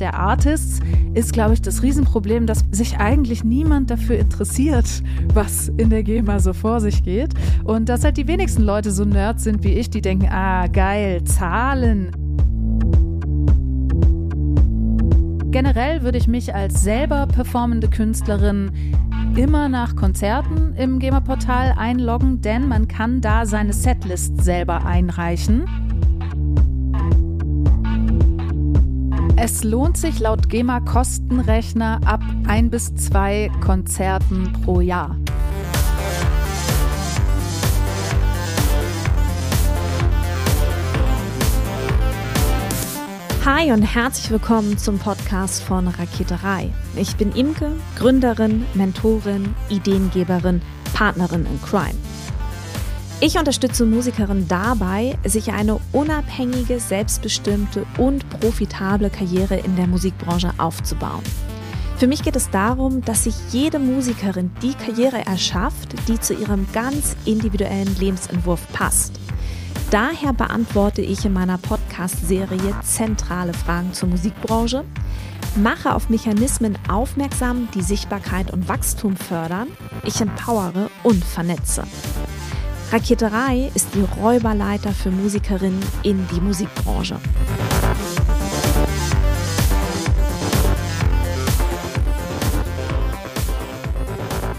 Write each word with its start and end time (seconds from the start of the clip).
der 0.00 0.14
Artists 0.14 0.80
ist, 1.14 1.32
glaube 1.32 1.54
ich, 1.54 1.62
das 1.62 1.82
Riesenproblem, 1.82 2.46
dass 2.46 2.64
sich 2.70 2.98
eigentlich 2.98 3.44
niemand 3.44 3.90
dafür 3.90 4.18
interessiert, 4.18 4.86
was 5.34 5.68
in 5.68 5.90
der 5.90 6.02
GEMA 6.02 6.40
so 6.40 6.52
vor 6.52 6.80
sich 6.80 7.02
geht. 7.02 7.34
Und 7.64 7.88
dass 7.88 8.04
halt 8.04 8.16
die 8.16 8.28
wenigsten 8.28 8.62
Leute 8.62 8.90
so 8.90 9.04
Nerds 9.04 9.44
sind 9.44 9.64
wie 9.64 9.74
ich, 9.74 9.90
die 9.90 10.00
denken, 10.00 10.28
ah, 10.30 10.66
geil, 10.66 11.24
Zahlen. 11.24 12.10
Generell 15.50 16.02
würde 16.02 16.18
ich 16.18 16.28
mich 16.28 16.54
als 16.54 16.82
selber 16.82 17.26
performende 17.26 17.88
Künstlerin 17.88 18.70
immer 19.34 19.68
nach 19.68 19.96
Konzerten 19.96 20.74
im 20.76 20.98
GEMA-Portal 20.98 21.74
einloggen, 21.76 22.40
denn 22.40 22.68
man 22.68 22.86
kann 22.86 23.20
da 23.20 23.46
seine 23.46 23.72
Setlist 23.72 24.42
selber 24.42 24.84
einreichen. 24.84 25.87
Es 29.50 29.64
lohnt 29.64 29.96
sich 29.96 30.18
laut 30.20 30.50
GEMA-Kostenrechner 30.50 32.00
ab 32.04 32.20
ein 32.46 32.68
bis 32.68 32.94
zwei 32.96 33.50
Konzerten 33.62 34.52
pro 34.62 34.82
Jahr. 34.82 35.16
Hi 43.46 43.72
und 43.72 43.84
herzlich 43.84 44.30
willkommen 44.30 44.76
zum 44.76 44.98
Podcast 44.98 45.62
von 45.62 45.88
Raketerei. 45.88 46.68
Ich 46.94 47.16
bin 47.16 47.32
Imke, 47.32 47.72
Gründerin, 47.96 48.66
Mentorin, 48.74 49.54
Ideengeberin, 49.70 50.60
Partnerin 50.92 51.46
in 51.46 51.62
Crime. 51.62 51.96
Ich 53.20 53.36
unterstütze 53.36 53.84
Musikerinnen 53.84 54.46
dabei, 54.46 55.18
sich 55.24 55.50
eine 55.50 55.80
unabhängige, 55.90 56.78
selbstbestimmte 56.78 57.84
und 57.98 58.28
profitable 58.30 59.10
Karriere 59.10 59.56
in 59.56 59.74
der 59.74 59.88
Musikbranche 59.88 60.52
aufzubauen. 60.58 61.24
Für 61.96 62.06
mich 62.06 62.22
geht 62.22 62.36
es 62.36 62.48
darum, 62.50 63.02
dass 63.04 63.24
sich 63.24 63.34
jede 63.50 63.80
Musikerin 63.80 64.52
die 64.62 64.74
Karriere 64.74 65.26
erschafft, 65.26 65.96
die 66.06 66.20
zu 66.20 66.32
ihrem 66.32 66.68
ganz 66.72 67.16
individuellen 67.24 67.92
Lebensentwurf 67.98 68.60
passt. 68.72 69.18
Daher 69.90 70.32
beantworte 70.32 71.02
ich 71.02 71.24
in 71.24 71.32
meiner 71.32 71.58
Podcast-Serie 71.58 72.76
zentrale 72.84 73.52
Fragen 73.52 73.94
zur 73.94 74.10
Musikbranche, 74.10 74.84
mache 75.56 75.92
auf 75.92 76.08
Mechanismen 76.08 76.78
aufmerksam, 76.88 77.68
die 77.74 77.82
Sichtbarkeit 77.82 78.52
und 78.52 78.68
Wachstum 78.68 79.16
fördern, 79.16 79.66
ich 80.04 80.20
empowere 80.20 80.88
und 81.02 81.24
vernetze. 81.24 81.82
Raketerei 82.90 83.70
ist 83.74 83.94
die 83.94 84.00
Räuberleiter 84.00 84.92
für 84.92 85.10
Musikerinnen 85.10 85.84
in 86.04 86.26
die 86.28 86.40
Musikbranche. 86.40 87.20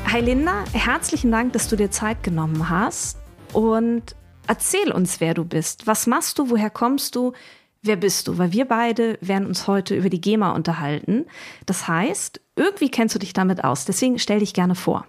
Hi 0.05 0.21
Linda, 0.21 0.63
herzlichen 0.73 1.31
Dank, 1.31 1.53
dass 1.53 1.69
du 1.69 1.75
dir 1.75 1.89
Zeit 1.89 2.21
genommen 2.21 2.69
hast 2.69 3.17
und 3.53 4.15
erzähl 4.45 4.91
uns, 4.91 5.19
wer 5.19 5.33
du 5.33 5.43
bist. 5.43 5.87
Was 5.87 6.05
machst 6.05 6.37
du? 6.37 6.51
Woher 6.51 6.69
kommst 6.69 7.15
du? 7.15 7.33
Wer 7.81 7.95
bist 7.95 8.27
du? 8.27 8.37
Weil 8.37 8.51
wir 8.51 8.65
beide 8.65 9.17
werden 9.21 9.47
uns 9.47 9.65
heute 9.65 9.95
über 9.95 10.11
die 10.11 10.21
GEMA 10.21 10.51
unterhalten. 10.51 11.25
Das 11.65 11.87
heißt, 11.87 12.41
irgendwie 12.55 12.91
kennst 12.91 13.15
du 13.15 13.19
dich 13.19 13.33
damit 13.33 13.63
aus. 13.63 13.85
Deswegen 13.85 14.19
stell 14.19 14.39
dich 14.39 14.53
gerne 14.53 14.75
vor. 14.75 15.07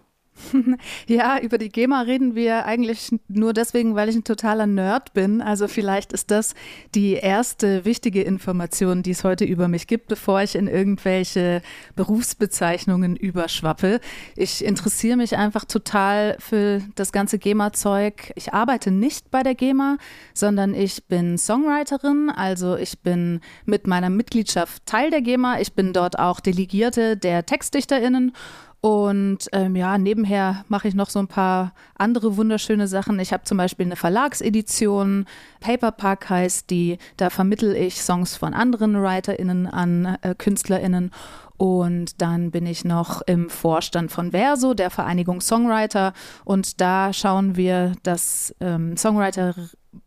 Ja, 1.06 1.38
über 1.40 1.58
die 1.58 1.68
GEMA 1.68 2.02
reden 2.02 2.34
wir 2.34 2.64
eigentlich 2.64 3.10
nur 3.28 3.52
deswegen, 3.52 3.94
weil 3.94 4.08
ich 4.08 4.16
ein 4.16 4.24
totaler 4.24 4.66
Nerd 4.66 5.12
bin. 5.12 5.40
Also 5.40 5.68
vielleicht 5.68 6.12
ist 6.12 6.30
das 6.30 6.54
die 6.94 7.14
erste 7.14 7.84
wichtige 7.84 8.22
Information, 8.22 9.02
die 9.02 9.10
es 9.10 9.24
heute 9.24 9.44
über 9.44 9.68
mich 9.68 9.86
gibt, 9.86 10.08
bevor 10.08 10.42
ich 10.42 10.54
in 10.54 10.66
irgendwelche 10.66 11.62
Berufsbezeichnungen 11.96 13.16
überschwappe. 13.16 14.00
Ich 14.36 14.64
interessiere 14.64 15.16
mich 15.16 15.36
einfach 15.36 15.64
total 15.64 16.36
für 16.38 16.82
das 16.94 17.12
ganze 17.12 17.38
GEMA-Zeug. 17.38 18.32
Ich 18.36 18.52
arbeite 18.52 18.90
nicht 18.90 19.30
bei 19.30 19.42
der 19.42 19.54
GEMA, 19.54 19.96
sondern 20.34 20.74
ich 20.74 21.04
bin 21.06 21.38
Songwriterin. 21.38 22.30
Also 22.30 22.76
ich 22.76 23.00
bin 23.00 23.40
mit 23.64 23.86
meiner 23.86 24.10
Mitgliedschaft 24.10 24.86
Teil 24.86 25.10
der 25.10 25.22
GEMA. 25.22 25.60
Ich 25.60 25.72
bin 25.72 25.92
dort 25.92 26.18
auch 26.18 26.40
Delegierte 26.40 27.16
der 27.16 27.46
TextdichterInnen 27.46 28.32
und 28.80 29.38
ähm, 29.52 29.76
ja, 29.76 29.98
nebenher 29.98 30.64
mache 30.68 30.88
ich 30.88 30.94
noch 30.94 31.10
so 31.10 31.18
ein 31.18 31.28
paar 31.28 31.74
andere 31.98 32.38
wunderschöne 32.38 32.88
Sachen. 32.88 33.18
Ich 33.20 33.32
habe 33.32 33.44
zum 33.44 33.58
Beispiel 33.58 33.84
eine 33.84 33.96
Verlagsedition, 33.96 35.26
Paperpack 35.60 36.30
heißt 36.30 36.70
die. 36.70 36.96
Da 37.18 37.28
vermittel 37.28 37.76
ich 37.76 38.00
Songs 38.00 38.38
von 38.38 38.54
anderen 38.54 38.94
WriterInnen 39.00 39.66
an 39.66 40.16
äh, 40.22 40.34
KünstlerInnen. 40.34 41.10
Und 41.58 42.22
dann 42.22 42.50
bin 42.50 42.64
ich 42.64 42.86
noch 42.86 43.20
im 43.26 43.50
Vorstand 43.50 44.10
von 44.10 44.30
Verso, 44.30 44.72
der 44.72 44.88
Vereinigung 44.88 45.42
Songwriter. 45.42 46.14
Und 46.46 46.80
da 46.80 47.12
schauen 47.12 47.56
wir, 47.56 47.92
dass 48.02 48.54
ähm, 48.60 48.96
Songwriter 48.96 49.54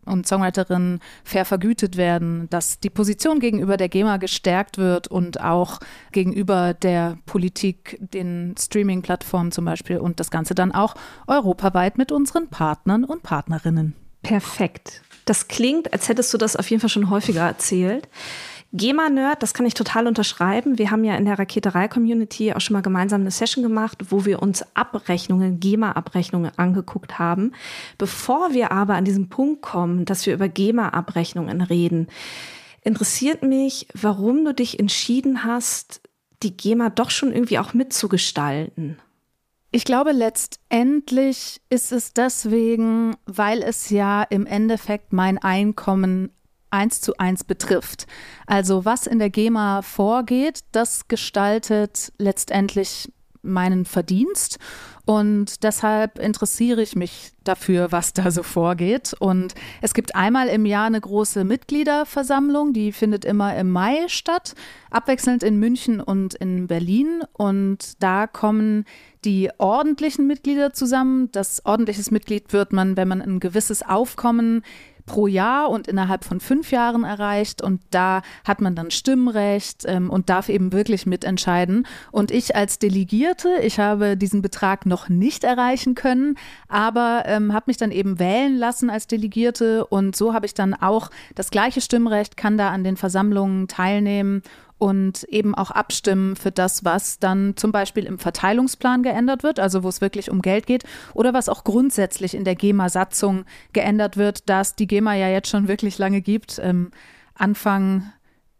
und 0.05 0.27
Songwriterinnen 0.27 0.99
fair 1.23 1.45
vergütet 1.45 1.97
werden, 1.97 2.49
dass 2.49 2.79
die 2.79 2.89
Position 2.89 3.39
gegenüber 3.39 3.77
der 3.77 3.89
GEMA 3.89 4.17
gestärkt 4.17 4.77
wird 4.77 5.07
und 5.07 5.41
auch 5.41 5.79
gegenüber 6.11 6.73
der 6.73 7.17
Politik, 7.25 7.97
den 7.99 8.55
Streaming-Plattformen 8.57 9.51
zum 9.51 9.65
Beispiel 9.65 9.97
und 9.97 10.19
das 10.19 10.31
Ganze 10.31 10.55
dann 10.55 10.71
auch 10.71 10.95
europaweit 11.27 11.97
mit 11.97 12.11
unseren 12.11 12.47
Partnern 12.47 13.03
und 13.03 13.23
Partnerinnen. 13.23 13.95
Perfekt. 14.21 15.01
Das 15.25 15.47
klingt, 15.47 15.93
als 15.93 16.09
hättest 16.09 16.33
du 16.33 16.37
das 16.37 16.55
auf 16.55 16.69
jeden 16.69 16.81
Fall 16.81 16.89
schon 16.89 17.09
häufiger 17.09 17.41
erzählt. 17.41 18.09
GEMA-Nerd, 18.73 19.43
das 19.43 19.53
kann 19.53 19.67
ich 19.67 19.75
total 19.75 20.07
unterschreiben. 20.07 20.79
Wir 20.79 20.89
haben 20.89 21.03
ja 21.03 21.15
in 21.15 21.25
der 21.25 21.37
Raketerei-Community 21.37 22.53
auch 22.53 22.59
schon 22.59 22.73
mal 22.73 22.81
gemeinsam 22.81 23.21
eine 23.21 23.29
Session 23.29 23.63
gemacht, 23.63 23.99
wo 24.09 24.25
wir 24.25 24.41
uns 24.41 24.65
Abrechnungen, 24.73 25.59
GEMA-Abrechnungen 25.59 26.51
angeguckt 26.57 27.19
haben. 27.19 27.53
Bevor 27.99 28.53
wir 28.53 28.71
aber 28.71 28.95
an 28.95 29.05
diesen 29.05 29.29
Punkt 29.29 29.61
kommen, 29.61 30.05
dass 30.05 30.25
wir 30.25 30.33
über 30.33 30.49
GEMA-Abrechnungen 30.49 31.61
reden, 31.61 32.07
interessiert 32.81 33.43
mich, 33.43 33.87
warum 33.93 34.43
du 34.43 34.53
dich 34.55 34.79
entschieden 34.79 35.43
hast, 35.43 36.01
die 36.41 36.57
GEMA 36.57 36.89
doch 36.89 37.11
schon 37.11 37.31
irgendwie 37.31 37.59
auch 37.59 37.73
mitzugestalten. 37.73 38.97
Ich 39.71 39.85
glaube, 39.85 40.11
letztendlich 40.11 41.61
ist 41.69 41.91
es 41.91 42.13
deswegen, 42.13 43.15
weil 43.25 43.61
es 43.61 43.89
ja 43.89 44.23
im 44.23 44.45
Endeffekt 44.45 45.13
mein 45.13 45.37
Einkommen 45.37 46.31
eins 46.73 46.99
zu 46.99 47.17
eins 47.17 47.43
betrifft. 47.43 48.07
Also 48.47 48.83
was 48.83 49.07
in 49.07 49.19
der 49.19 49.29
GEMA 49.29 49.81
vorgeht, 49.81 50.61
das 50.71 51.07
gestaltet 51.07 52.11
letztendlich 52.17 53.11
meinen 53.43 53.85
Verdienst. 53.85 54.57
Und 55.05 55.63
deshalb 55.63 56.17
interessiere 56.17 56.81
ich 56.81 56.95
mich 56.95 57.33
dafür, 57.43 57.91
was 57.91 58.13
da 58.13 58.31
so 58.31 58.41
vorgeht. 58.41 59.13
Und 59.19 59.53
es 59.81 59.93
gibt 59.93 60.15
einmal 60.15 60.47
im 60.47 60.65
Jahr 60.65 60.85
eine 60.85 61.01
große 61.01 61.43
Mitgliederversammlung, 61.43 62.71
die 62.71 62.93
findet 62.93 63.25
immer 63.25 63.55
im 63.57 63.69
Mai 63.69 64.07
statt, 64.07 64.55
abwechselnd 64.91 65.43
in 65.43 65.59
München 65.59 65.99
und 65.99 66.35
in 66.35 66.67
Berlin. 66.67 67.21
Und 67.33 68.01
da 68.01 68.27
kommen 68.27 68.85
die 69.25 69.49
ordentlichen 69.57 70.25
Mitglieder 70.25 70.71
zusammen. 70.71 71.29
Das 71.33 71.65
ordentliches 71.65 72.09
Mitglied 72.09 72.53
wird 72.53 72.71
man, 72.71 72.95
wenn 72.95 73.09
man 73.09 73.21
ein 73.21 73.41
gewisses 73.41 73.83
Aufkommen 73.83 74.63
pro 75.05 75.27
Jahr 75.27 75.69
und 75.69 75.87
innerhalb 75.87 76.23
von 76.23 76.39
fünf 76.39 76.71
Jahren 76.71 77.03
erreicht. 77.03 77.61
Und 77.61 77.81
da 77.91 78.21
hat 78.45 78.61
man 78.61 78.75
dann 78.75 78.91
Stimmrecht 78.91 79.83
ähm, 79.85 80.09
und 80.09 80.29
darf 80.29 80.49
eben 80.49 80.71
wirklich 80.71 81.05
mitentscheiden. 81.05 81.87
Und 82.11 82.31
ich 82.31 82.55
als 82.55 82.79
Delegierte, 82.79 83.49
ich 83.61 83.79
habe 83.79 84.17
diesen 84.17 84.41
Betrag 84.41 84.85
noch 84.85 85.09
nicht 85.09 85.43
erreichen 85.43 85.95
können, 85.95 86.35
aber 86.67 87.23
ähm, 87.25 87.53
habe 87.53 87.65
mich 87.67 87.77
dann 87.77 87.91
eben 87.91 88.19
wählen 88.19 88.57
lassen 88.57 88.89
als 88.89 89.07
Delegierte. 89.07 89.85
Und 89.85 90.15
so 90.15 90.33
habe 90.33 90.45
ich 90.45 90.53
dann 90.53 90.73
auch 90.73 91.09
das 91.35 91.51
gleiche 91.51 91.81
Stimmrecht, 91.81 92.37
kann 92.37 92.57
da 92.57 92.69
an 92.69 92.83
den 92.83 92.97
Versammlungen 92.97 93.67
teilnehmen 93.67 94.41
und 94.83 95.23
eben 95.29 95.55
auch 95.55 95.71
abstimmen 95.71 96.35
für 96.35 96.51
das, 96.51 96.83
was 96.83 97.17
dann 97.17 97.55
zum 97.55 97.71
Beispiel 97.71 98.03
im 98.03 98.19
Verteilungsplan 98.19 99.01
geändert 99.01 99.41
wird, 99.41 99.57
also 99.57 99.81
wo 99.81 99.87
es 99.87 100.01
wirklich 100.01 100.29
um 100.29 100.41
Geld 100.41 100.67
geht, 100.67 100.83
oder 101.13 101.33
was 101.33 101.47
auch 101.47 101.63
grundsätzlich 101.63 102.35
in 102.35 102.43
der 102.43 102.55
GEMA-Satzung 102.55 103.45
geändert 103.71 104.17
wird, 104.17 104.49
dass 104.49 104.75
die 104.75 104.85
GEMA 104.85 105.15
ja 105.15 105.29
jetzt 105.29 105.47
schon 105.47 105.69
wirklich 105.69 105.99
lange 105.99 106.19
gibt. 106.19 106.59
Ähm, 106.61 106.91
Anfang 107.33 108.11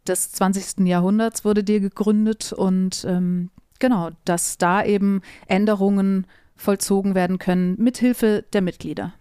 des 0.08 0.32
20. 0.32 0.88
Jahrhunderts 0.88 1.44
wurde 1.44 1.66
die 1.66 1.82
gegründet 1.82 2.54
und 2.54 3.04
ähm, 3.06 3.50
genau, 3.80 4.12
dass 4.24 4.58
da 4.58 4.82
eben 4.82 5.24
Änderungen 5.48 6.26
vollzogen 6.56 7.16
werden 7.16 7.38
können 7.38 7.76
mithilfe 7.78 8.46
der 8.54 8.62
Mitglieder. 8.62 9.12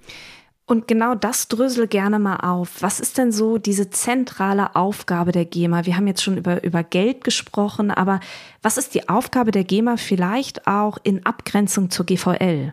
Und 0.64 0.87
genau 0.87 1.14
das 1.14 1.49
drösel 1.49 1.88
gerne 1.88 2.19
mal 2.19 2.37
auf. 2.37 2.81
Was 2.81 3.00
ist 3.00 3.19
denn 3.19 3.32
so 3.32 3.59
diese 3.59 3.91
zentrale 3.91 4.76
Aufgabe 4.76 5.32
der 5.32 5.44
GEMA? 5.44 5.87
Wir 5.87 5.97
haben 5.97 6.06
jetzt 6.06 6.23
schon 6.23 6.37
über, 6.37 6.62
über 6.62 6.85
Geld 6.85 7.25
gesprochen, 7.25 7.91
aber 7.91 8.20
was 8.62 8.79
ist 8.79 8.94
die 8.94 9.09
Aufgabe 9.09 9.50
der 9.50 9.64
GEMA 9.64 9.97
vielleicht 9.97 10.67
auch 10.67 10.99
in 11.03 11.26
Abgrenzung 11.26 11.91
zur 11.91 12.06
GVL? 12.06 12.73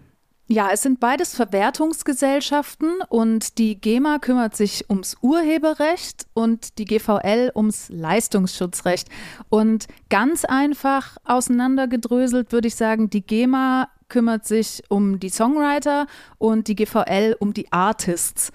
Ja, 0.52 0.70
es 0.72 0.82
sind 0.82 1.00
beides 1.00 1.36
Verwertungsgesellschaften 1.36 3.02
und 3.08 3.60
die 3.60 3.80
GEMA 3.80 4.18
kümmert 4.18 4.56
sich 4.56 4.90
ums 4.90 5.16
Urheberrecht 5.22 6.26
und 6.34 6.80
die 6.80 6.86
GVL 6.86 7.52
ums 7.56 7.90
Leistungsschutzrecht. 7.90 9.10
Und 9.50 9.88
ganz 10.10 10.46
einfach 10.46 11.18
auseinandergedröselt 11.24 12.52
würde 12.52 12.68
ich 12.68 12.76
sagen, 12.76 13.12
die 13.12 13.22
GEMA 13.22 13.90
kümmert 14.10 14.46
sich 14.46 14.84
um 14.90 15.20
die 15.20 15.30
Songwriter 15.30 16.08
und 16.38 16.68
die 16.68 16.76
GVL 16.76 17.36
um 17.40 17.54
die 17.54 17.72
Artists. 17.72 18.52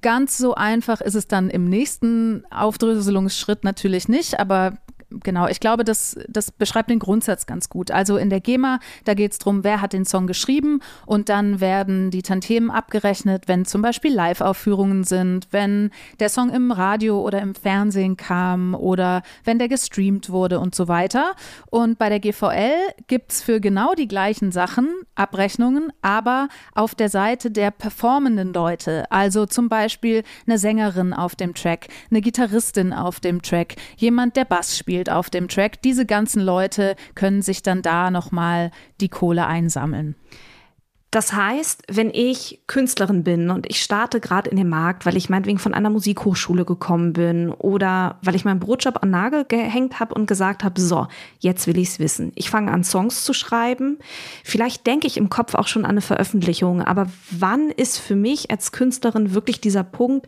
Ganz 0.00 0.38
so 0.38 0.54
einfach 0.54 1.00
ist 1.00 1.14
es 1.14 1.28
dann 1.28 1.50
im 1.50 1.68
nächsten 1.68 2.44
Aufdröselungsschritt 2.50 3.64
natürlich 3.64 4.08
nicht, 4.08 4.38
aber 4.38 4.78
genau, 5.10 5.46
ich 5.48 5.60
glaube, 5.60 5.84
das, 5.84 6.16
das 6.28 6.50
beschreibt 6.50 6.90
den 6.90 6.98
Grundsatz 6.98 7.46
ganz 7.46 7.68
gut. 7.68 7.90
Also 7.90 8.16
in 8.16 8.30
der 8.30 8.40
GEMA, 8.40 8.80
da 9.04 9.14
geht 9.14 9.32
es 9.32 9.38
darum, 9.38 9.64
wer 9.64 9.80
hat 9.80 9.92
den 9.92 10.04
Song 10.04 10.26
geschrieben 10.26 10.80
und 11.06 11.28
dann 11.28 11.60
werden 11.60 12.10
die 12.10 12.22
Tantiemen 12.22 12.70
abgerechnet, 12.70 13.48
wenn 13.48 13.64
zum 13.64 13.82
Beispiel 13.82 14.12
Live-Aufführungen 14.12 15.04
sind, 15.04 15.48
wenn 15.50 15.90
der 16.20 16.28
Song 16.28 16.50
im 16.50 16.72
Radio 16.72 17.20
oder 17.20 17.40
im 17.40 17.54
Fernsehen 17.54 18.16
kam 18.16 18.74
oder 18.74 19.22
wenn 19.44 19.58
der 19.58 19.68
gestreamt 19.68 20.30
wurde 20.30 20.60
und 20.60 20.74
so 20.74 20.88
weiter. 20.88 21.34
Und 21.70 21.98
bei 21.98 22.08
der 22.08 22.20
GVL 22.20 22.76
gibt 23.06 23.32
es 23.32 23.42
für 23.42 23.60
genau 23.60 23.94
die 23.94 24.08
gleichen 24.08 24.52
Sachen 24.52 24.88
Abrechnungen, 25.14 25.92
aber 26.02 26.48
auf 26.74 26.94
der 26.94 27.08
Seite 27.08 27.50
der 27.50 27.70
performenden 27.70 28.52
Leute. 28.52 29.10
Also 29.10 29.46
zum 29.46 29.68
Beispiel 29.68 30.22
eine 30.46 30.58
Sängerin 30.58 31.12
auf 31.12 31.34
dem 31.34 31.54
Track, 31.54 31.88
eine 32.10 32.20
Gitarristin 32.20 32.92
auf 32.92 33.20
dem 33.20 33.42
Track, 33.42 33.76
jemand, 33.96 34.36
der 34.36 34.44
Bass 34.44 34.76
spielt 34.76 34.97
spielt 34.98 35.10
auf 35.10 35.30
dem 35.30 35.46
Track. 35.46 35.80
Diese 35.82 36.06
ganzen 36.06 36.42
Leute 36.42 36.96
können 37.14 37.40
sich 37.40 37.62
dann 37.62 37.82
da 37.82 38.10
nochmal 38.10 38.72
die 39.00 39.08
Kohle 39.08 39.46
einsammeln. 39.46 40.16
Das 41.12 41.32
heißt, 41.32 41.84
wenn 41.88 42.10
ich 42.10 42.62
Künstlerin 42.66 43.22
bin 43.22 43.48
und 43.50 43.66
ich 43.70 43.80
starte 43.80 44.20
gerade 44.20 44.50
in 44.50 44.56
den 44.56 44.68
Markt, 44.68 45.06
weil 45.06 45.16
ich 45.16 45.30
meinetwegen 45.30 45.60
von 45.60 45.72
einer 45.72 45.88
Musikhochschule 45.88 46.64
gekommen 46.64 47.12
bin 47.12 47.50
oder 47.50 48.18
weil 48.22 48.34
ich 48.34 48.44
meinen 48.44 48.60
Brotjob 48.60 49.02
an 49.02 49.10
Nagel 49.10 49.44
gehängt 49.46 50.00
habe 50.00 50.14
und 50.14 50.26
gesagt 50.26 50.64
habe, 50.64 50.78
so, 50.80 51.06
jetzt 51.38 51.66
will 51.66 51.78
ich 51.78 51.88
es 51.88 51.98
wissen. 51.98 52.32
Ich 52.34 52.50
fange 52.50 52.72
an, 52.72 52.84
Songs 52.84 53.24
zu 53.24 53.32
schreiben. 53.32 53.98
Vielleicht 54.44 54.86
denke 54.86 55.06
ich 55.06 55.16
im 55.16 55.30
Kopf 55.30 55.54
auch 55.54 55.68
schon 55.68 55.84
an 55.84 55.92
eine 55.92 56.02
Veröffentlichung, 56.02 56.82
aber 56.82 57.06
wann 57.30 57.70
ist 57.70 57.98
für 57.98 58.16
mich 58.16 58.50
als 58.50 58.72
Künstlerin 58.72 59.32
wirklich 59.32 59.60
dieser 59.60 59.84
Punkt, 59.84 60.26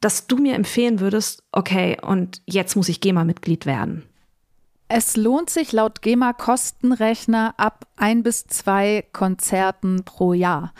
dass 0.00 0.26
du 0.26 0.36
mir 0.36 0.54
empfehlen 0.54 1.00
würdest, 1.00 1.42
okay, 1.52 1.96
und 2.00 2.42
jetzt 2.46 2.76
muss 2.76 2.88
ich 2.88 3.00
GEMA-Mitglied 3.00 3.66
werden? 3.66 4.04
Es 4.88 5.16
lohnt 5.16 5.50
sich 5.50 5.72
laut 5.72 6.00
GEMA-Kostenrechner 6.00 7.54
ab 7.58 7.86
ein 7.96 8.22
bis 8.22 8.46
zwei 8.46 9.04
Konzerten 9.12 10.04
pro 10.04 10.32
Jahr. 10.32 10.72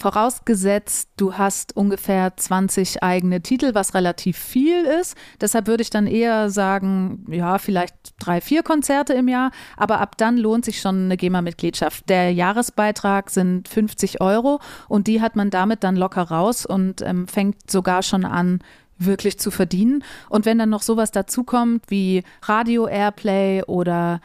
Vorausgesetzt, 0.00 1.10
du 1.18 1.34
hast 1.34 1.76
ungefähr 1.76 2.34
20 2.34 3.02
eigene 3.02 3.42
Titel, 3.42 3.74
was 3.74 3.92
relativ 3.92 4.38
viel 4.38 4.86
ist. 4.86 5.14
Deshalb 5.42 5.66
würde 5.66 5.82
ich 5.82 5.90
dann 5.90 6.06
eher 6.06 6.48
sagen, 6.48 7.26
ja, 7.28 7.58
vielleicht 7.58 8.14
drei, 8.18 8.40
vier 8.40 8.62
Konzerte 8.62 9.12
im 9.12 9.28
Jahr. 9.28 9.50
Aber 9.76 10.00
ab 10.00 10.16
dann 10.16 10.38
lohnt 10.38 10.64
sich 10.64 10.80
schon 10.80 11.04
eine 11.04 11.18
GEMA-Mitgliedschaft. 11.18 12.08
Der 12.08 12.32
Jahresbeitrag 12.32 13.28
sind 13.28 13.68
50 13.68 14.22
Euro 14.22 14.60
und 14.88 15.06
die 15.06 15.20
hat 15.20 15.36
man 15.36 15.50
damit 15.50 15.84
dann 15.84 15.96
locker 15.96 16.22
raus 16.22 16.64
und 16.64 17.02
ähm, 17.02 17.28
fängt 17.28 17.70
sogar 17.70 18.02
schon 18.02 18.24
an, 18.24 18.60
wirklich 18.96 19.38
zu 19.38 19.50
verdienen. 19.50 20.02
Und 20.30 20.46
wenn 20.46 20.58
dann 20.58 20.70
noch 20.70 20.82
sowas 20.82 21.10
dazukommt 21.10 21.84
wie 21.88 22.22
Radio-Airplay 22.40 23.64
oder 23.64 24.22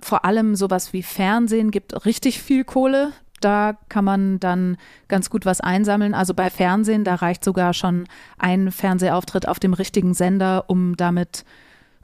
vor 0.00 0.24
allem 0.24 0.54
sowas 0.54 0.94
wie 0.94 1.02
Fernsehen 1.02 1.70
gibt 1.70 2.06
richtig 2.06 2.40
viel 2.40 2.64
Kohle 2.64 3.12
da 3.40 3.76
kann 3.88 4.04
man 4.04 4.40
dann 4.40 4.76
ganz 5.08 5.30
gut 5.30 5.46
was 5.46 5.60
einsammeln. 5.60 6.14
Also 6.14 6.34
bei 6.34 6.50
Fernsehen, 6.50 7.04
da 7.04 7.16
reicht 7.16 7.44
sogar 7.44 7.74
schon 7.74 8.06
ein 8.38 8.70
Fernsehauftritt 8.70 9.48
auf 9.48 9.58
dem 9.58 9.74
richtigen 9.74 10.14
Sender, 10.14 10.64
um 10.68 10.96
damit 10.96 11.44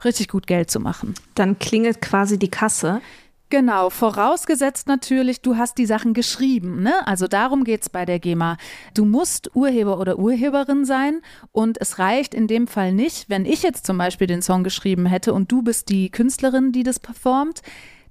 richtig 0.03 0.27
gut 0.27 0.47
Geld 0.47 0.69
zu 0.69 0.79
machen. 0.79 1.15
Dann 1.35 1.59
klingelt 1.59 2.01
quasi 2.01 2.37
die 2.37 2.49
Kasse. 2.49 3.01
Genau, 3.49 3.89
vorausgesetzt 3.89 4.89
natürlich, 4.89 5.39
du 5.39 5.55
hast 5.55 5.77
die 5.77 5.85
Sachen 5.85 6.13
geschrieben. 6.13 6.83
Ne? 6.83 7.07
Also 7.07 7.29
darum 7.29 7.63
geht 7.63 7.83
es 7.83 7.89
bei 7.89 8.03
der 8.03 8.19
GEMA. 8.19 8.57
Du 8.93 9.05
musst 9.05 9.55
Urheber 9.55 9.99
oder 9.99 10.19
Urheberin 10.19 10.83
sein 10.83 11.21
und 11.53 11.79
es 11.79 11.97
reicht 11.97 12.33
in 12.33 12.47
dem 12.47 12.67
Fall 12.67 12.91
nicht, 12.91 13.29
wenn 13.29 13.45
ich 13.45 13.63
jetzt 13.63 13.85
zum 13.85 13.97
Beispiel 13.97 14.27
den 14.27 14.41
Song 14.41 14.65
geschrieben 14.65 15.05
hätte 15.05 15.33
und 15.33 15.49
du 15.49 15.61
bist 15.61 15.87
die 15.87 16.11
Künstlerin, 16.11 16.73
die 16.73 16.83
das 16.83 16.99
performt 16.99 17.61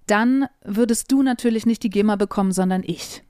dann 0.07 0.47
würdest 0.65 1.11
du 1.13 1.23
natürlich 1.23 1.67
nicht 1.67 1.83
die 1.83 1.91
GEMA 1.91 2.17
bekommen, 2.17 2.53
sondern 2.53 2.83
ich. 2.85 3.23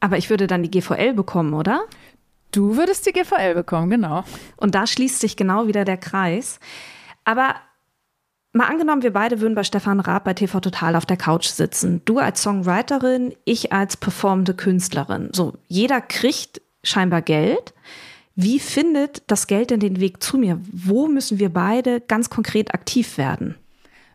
Aber 0.00 0.18
ich 0.18 0.30
würde 0.30 0.46
dann 0.46 0.62
die 0.62 0.70
GVL 0.70 1.14
bekommen, 1.14 1.54
oder? 1.54 1.84
Du 2.50 2.76
würdest 2.76 3.06
die 3.06 3.12
GVL 3.12 3.54
bekommen, 3.54 3.88
genau. 3.88 4.24
Und 4.56 4.74
da 4.74 4.86
schließt 4.86 5.20
sich 5.20 5.36
genau 5.36 5.68
wieder 5.68 5.84
der 5.84 5.96
Kreis. 5.96 6.60
Aber 7.24 7.54
mal 8.52 8.66
angenommen, 8.66 9.02
wir 9.02 9.12
beide 9.12 9.40
würden 9.40 9.54
bei 9.54 9.64
Stefan 9.64 10.00
Raab 10.00 10.24
bei 10.24 10.34
TV 10.34 10.60
Total 10.60 10.96
auf 10.96 11.06
der 11.06 11.16
Couch 11.16 11.46
sitzen. 11.46 12.02
Du 12.04 12.18
als 12.18 12.42
Songwriterin, 12.42 13.34
ich 13.44 13.72
als 13.72 13.96
performende 13.96 14.54
Künstlerin. 14.54 15.30
So, 15.32 15.54
jeder 15.68 16.00
kriegt 16.00 16.60
scheinbar 16.82 17.22
Geld. 17.22 17.72
Wie 18.34 18.58
findet 18.58 19.22
das 19.28 19.46
Geld 19.46 19.70
denn 19.70 19.80
den 19.80 20.00
Weg 20.00 20.22
zu 20.22 20.36
mir? 20.36 20.60
Wo 20.70 21.06
müssen 21.06 21.38
wir 21.38 21.52
beide 21.52 22.00
ganz 22.00 22.28
konkret 22.28 22.74
aktiv 22.74 23.18
werden? 23.18 23.54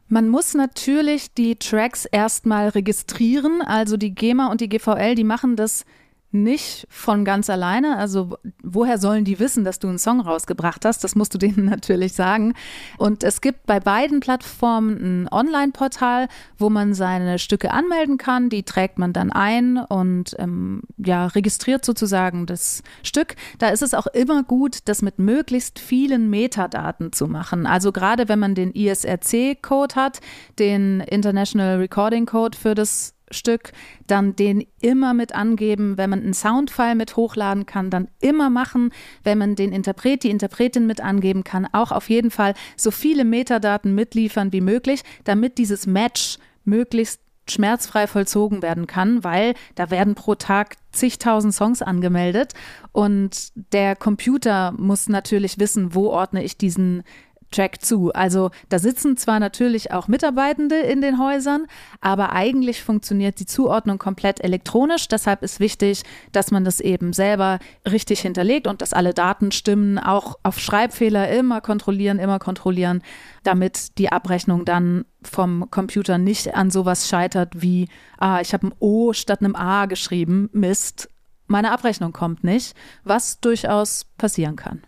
Man 0.09 0.30
muss 0.30 0.54
natürlich 0.54 1.33
die 1.33 1.57
Tracks 1.57 2.06
erstmal 2.06 2.69
registrieren. 2.69 3.62
Also 3.62 3.98
die 3.98 4.15
GEMA 4.15 4.50
und 4.51 4.62
die 4.62 4.69
GVL, 4.69 5.15
die 5.15 5.25
machen 5.25 5.56
das 5.56 5.86
nicht 6.32 6.88
von 6.90 7.24
ganz 7.24 7.50
alleine. 7.50 7.98
Also 7.98 8.38
woher 8.62 8.98
sollen 8.98 9.24
die 9.24 9.40
wissen, 9.40 9.64
dass 9.64 9.80
du 9.80 9.88
einen 9.88 10.00
Song 10.00 10.20
rausgebracht 10.20 10.84
hast? 10.86 11.04
Das 11.04 11.16
musst 11.16 11.34
du 11.34 11.38
denen 11.38 11.66
natürlich 11.66 12.14
sagen. 12.14 12.54
Und 12.98 13.24
es 13.24 13.42
gibt 13.42 13.66
bei 13.66 13.80
beiden 13.80 14.20
Plattformen 14.20 15.24
ein 15.24 15.30
Online-Portal, 15.32 16.28
wo 16.58 16.70
man 16.70 16.94
seine 16.94 17.40
Stücke 17.40 17.72
anmelden 17.72 18.18
kann. 18.18 18.50
Die 18.50 18.64
trägt 18.64 19.00
man 19.00 19.14
dann 19.14 19.32
ein 19.32 19.78
und 19.78 20.36
ähm, 20.40 20.82
ja, 20.98 21.28
registriert 21.28 21.86
sozusagen 21.86 22.46
das 22.46 22.84
Stück. 23.04 23.36
Da 23.60 23.70
ist 23.70 23.82
es 23.82 23.94
auch 23.94 24.08
immer 24.08 24.44
gut, 24.44 24.80
das 24.86 25.02
mit 25.02 25.20
möglichst 25.20 25.80
vielen 25.80 26.30
Metadaten 26.30 27.14
zu 27.14 27.28
machen. 27.28 27.66
Also 27.66 27.92
gerade 27.92 28.28
wenn 28.28 28.40
man 28.40 28.56
den 28.56 28.72
ISRC-Code 28.72 29.96
hat, 29.96 30.20
den 30.60 31.00
International 31.02 31.78
Recording 31.78 32.26
Code 32.26 32.58
für 32.58 32.76
das 32.76 33.17
Stück, 33.32 33.72
dann 34.08 34.36
den 34.36 34.66
immer 34.82 35.14
mit 35.14 35.36
angeben. 35.36 35.98
Wenn 35.98 36.10
man 36.10 36.22
einen 36.22 36.34
Soundfile 36.34 36.96
mit 36.96 37.16
hochladen 37.16 37.66
kann, 37.66 37.90
dann 37.90 38.07
immer 38.19 38.50
machen. 38.50 38.92
Wenn 39.24 39.38
man 39.38 39.56
den 39.56 39.72
Interpret, 39.72 40.24
die 40.24 40.30
Interpretin 40.30 40.88
mit 40.88 41.02
angeben 41.02 41.44
kann, 41.44 41.68
auch 41.72 41.92
auf 41.92 42.10
jeden 42.10 42.31
Fall 42.31 42.54
so 42.76 42.92
viele 42.92 43.26
Metadaten 43.26 43.96
mitliefern 43.96 44.54
wie 44.54 44.62
möglich, 44.62 45.02
damit 45.24 45.57
dieses 45.57 45.88
Match 45.88 46.38
möglichst 46.64 47.22
schmerzfrei 47.50 48.07
vollzogen 48.07 48.62
werden 48.62 48.88
kann, 48.88 49.24
weil 49.24 49.54
da 49.76 49.90
werden 49.90 50.16
pro 50.16 50.36
Tag 50.36 50.76
zigtausend 50.92 51.54
Songs 51.54 51.81
angemeldet 51.81 52.54
und 52.92 53.52
der 53.72 53.96
Computer 53.96 54.74
muss 54.74 55.07
natürlich 55.07 55.60
wissen, 55.60 55.96
wo 55.96 56.07
ordne 56.07 56.44
ich 56.44 56.57
diesen 56.57 57.04
Track 57.51 57.81
zu. 57.81 58.11
Also 58.13 58.51
da 58.69 58.80
sitzen 58.80 59.18
zwar 59.18 59.39
natürlich 59.39 59.92
auch 59.92 60.07
Mitarbeitende 60.07 60.77
in 60.77 61.01
den 61.01 61.19
Häusern, 61.19 61.66
aber 62.01 62.33
eigentlich 62.33 62.83
funktioniert 62.83 63.39
die 63.39 63.45
Zuordnung 63.45 63.97
komplett 63.97 64.44
elektronisch. 64.44 65.07
Deshalb 65.07 65.44
ist 65.44 65.59
wichtig, 65.59 66.04
dass 66.31 66.51
man 66.51 66.66
das 66.66 66.80
eben 66.80 67.13
selber 67.13 67.59
richtig 67.89 68.21
hinterlegt 68.21 68.68
und 68.68 68.81
dass 68.81 68.94
alle 68.94 69.13
Daten 69.13 69.51
stimmen. 69.51 69.97
Auch 69.97 70.37
auf 70.44 70.59
Schreibfehler 70.59 71.30
immer 71.30 71.61
kontrollieren, 71.61 72.19
immer 72.19 72.39
kontrollieren, 72.39 73.01
damit 73.44 73.97
die 73.97 74.11
Abrechnung 74.11 74.66
dann 74.66 75.06
vom 75.23 75.69
Computer 75.71 76.18
nicht 76.18 76.56
an 76.56 76.71
sowas 76.71 77.07
scheitert 77.07 77.61
wie, 77.61 77.87
ah, 78.18 78.42
ich 78.42 78.54
habe 78.54 78.68
ein 78.68 78.73
O 78.80 79.13
statt 79.13 79.42
einem 79.42 79.56
A 79.56 79.85
geschrieben, 79.85 80.49
Mist. 80.54 81.09
Meine 81.47 81.71
Abrechnung 81.71 82.11
kommt 82.11 82.44
nicht, 82.44 82.75
was 83.04 83.39
durchaus 83.39 84.06
passieren 84.18 84.57
kann. 84.57 84.83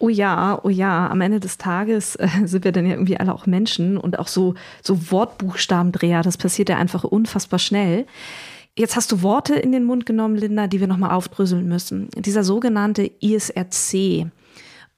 Oh 0.00 0.08
ja, 0.08 0.60
oh 0.62 0.68
ja, 0.68 1.08
am 1.08 1.20
Ende 1.20 1.40
des 1.40 1.58
Tages 1.58 2.14
äh, 2.16 2.28
sind 2.44 2.64
wir 2.64 2.72
dann 2.72 2.86
ja 2.86 2.92
irgendwie 2.92 3.16
alle 3.16 3.34
auch 3.34 3.46
Menschen 3.46 3.98
und 3.98 4.18
auch 4.18 4.28
so, 4.28 4.54
so 4.82 5.10
Wortbuchstabendreher, 5.10 6.22
das 6.22 6.36
passiert 6.36 6.68
ja 6.68 6.76
einfach 6.76 7.02
unfassbar 7.02 7.58
schnell. 7.58 8.06
Jetzt 8.76 8.94
hast 8.94 9.10
du 9.10 9.22
Worte 9.22 9.56
in 9.56 9.72
den 9.72 9.82
Mund 9.82 10.06
genommen, 10.06 10.36
Linda, 10.36 10.68
die 10.68 10.78
wir 10.78 10.86
nochmal 10.86 11.10
aufdröseln 11.10 11.66
müssen. 11.66 12.10
Dieser 12.16 12.44
sogenannte 12.44 13.10
ISRC 13.20 14.26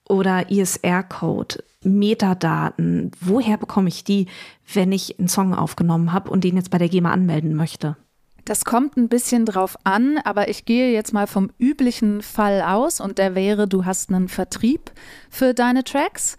oder 0.07 0.51
ISR-Code, 0.51 1.63
Metadaten, 1.83 3.11
woher 3.19 3.57
bekomme 3.57 3.87
ich 3.87 4.03
die, 4.03 4.27
wenn 4.71 4.91
ich 4.91 5.17
einen 5.17 5.29
Song 5.29 5.55
aufgenommen 5.55 6.13
habe 6.13 6.29
und 6.29 6.43
den 6.43 6.57
jetzt 6.57 6.69
bei 6.69 6.77
der 6.77 6.89
GEMA 6.89 7.11
anmelden 7.11 7.55
möchte? 7.55 7.97
Das 8.45 8.65
kommt 8.65 8.97
ein 8.97 9.07
bisschen 9.07 9.45
drauf 9.45 9.77
an, 9.83 10.17
aber 10.23 10.49
ich 10.49 10.65
gehe 10.65 10.91
jetzt 10.91 11.13
mal 11.13 11.27
vom 11.27 11.51
üblichen 11.59 12.21
Fall 12.21 12.61
aus 12.61 12.99
und 12.99 13.17
der 13.17 13.35
wäre, 13.35 13.67
du 13.67 13.85
hast 13.85 14.09
einen 14.09 14.29
Vertrieb 14.29 14.91
für 15.29 15.53
deine 15.53 15.83
Tracks. 15.83 16.37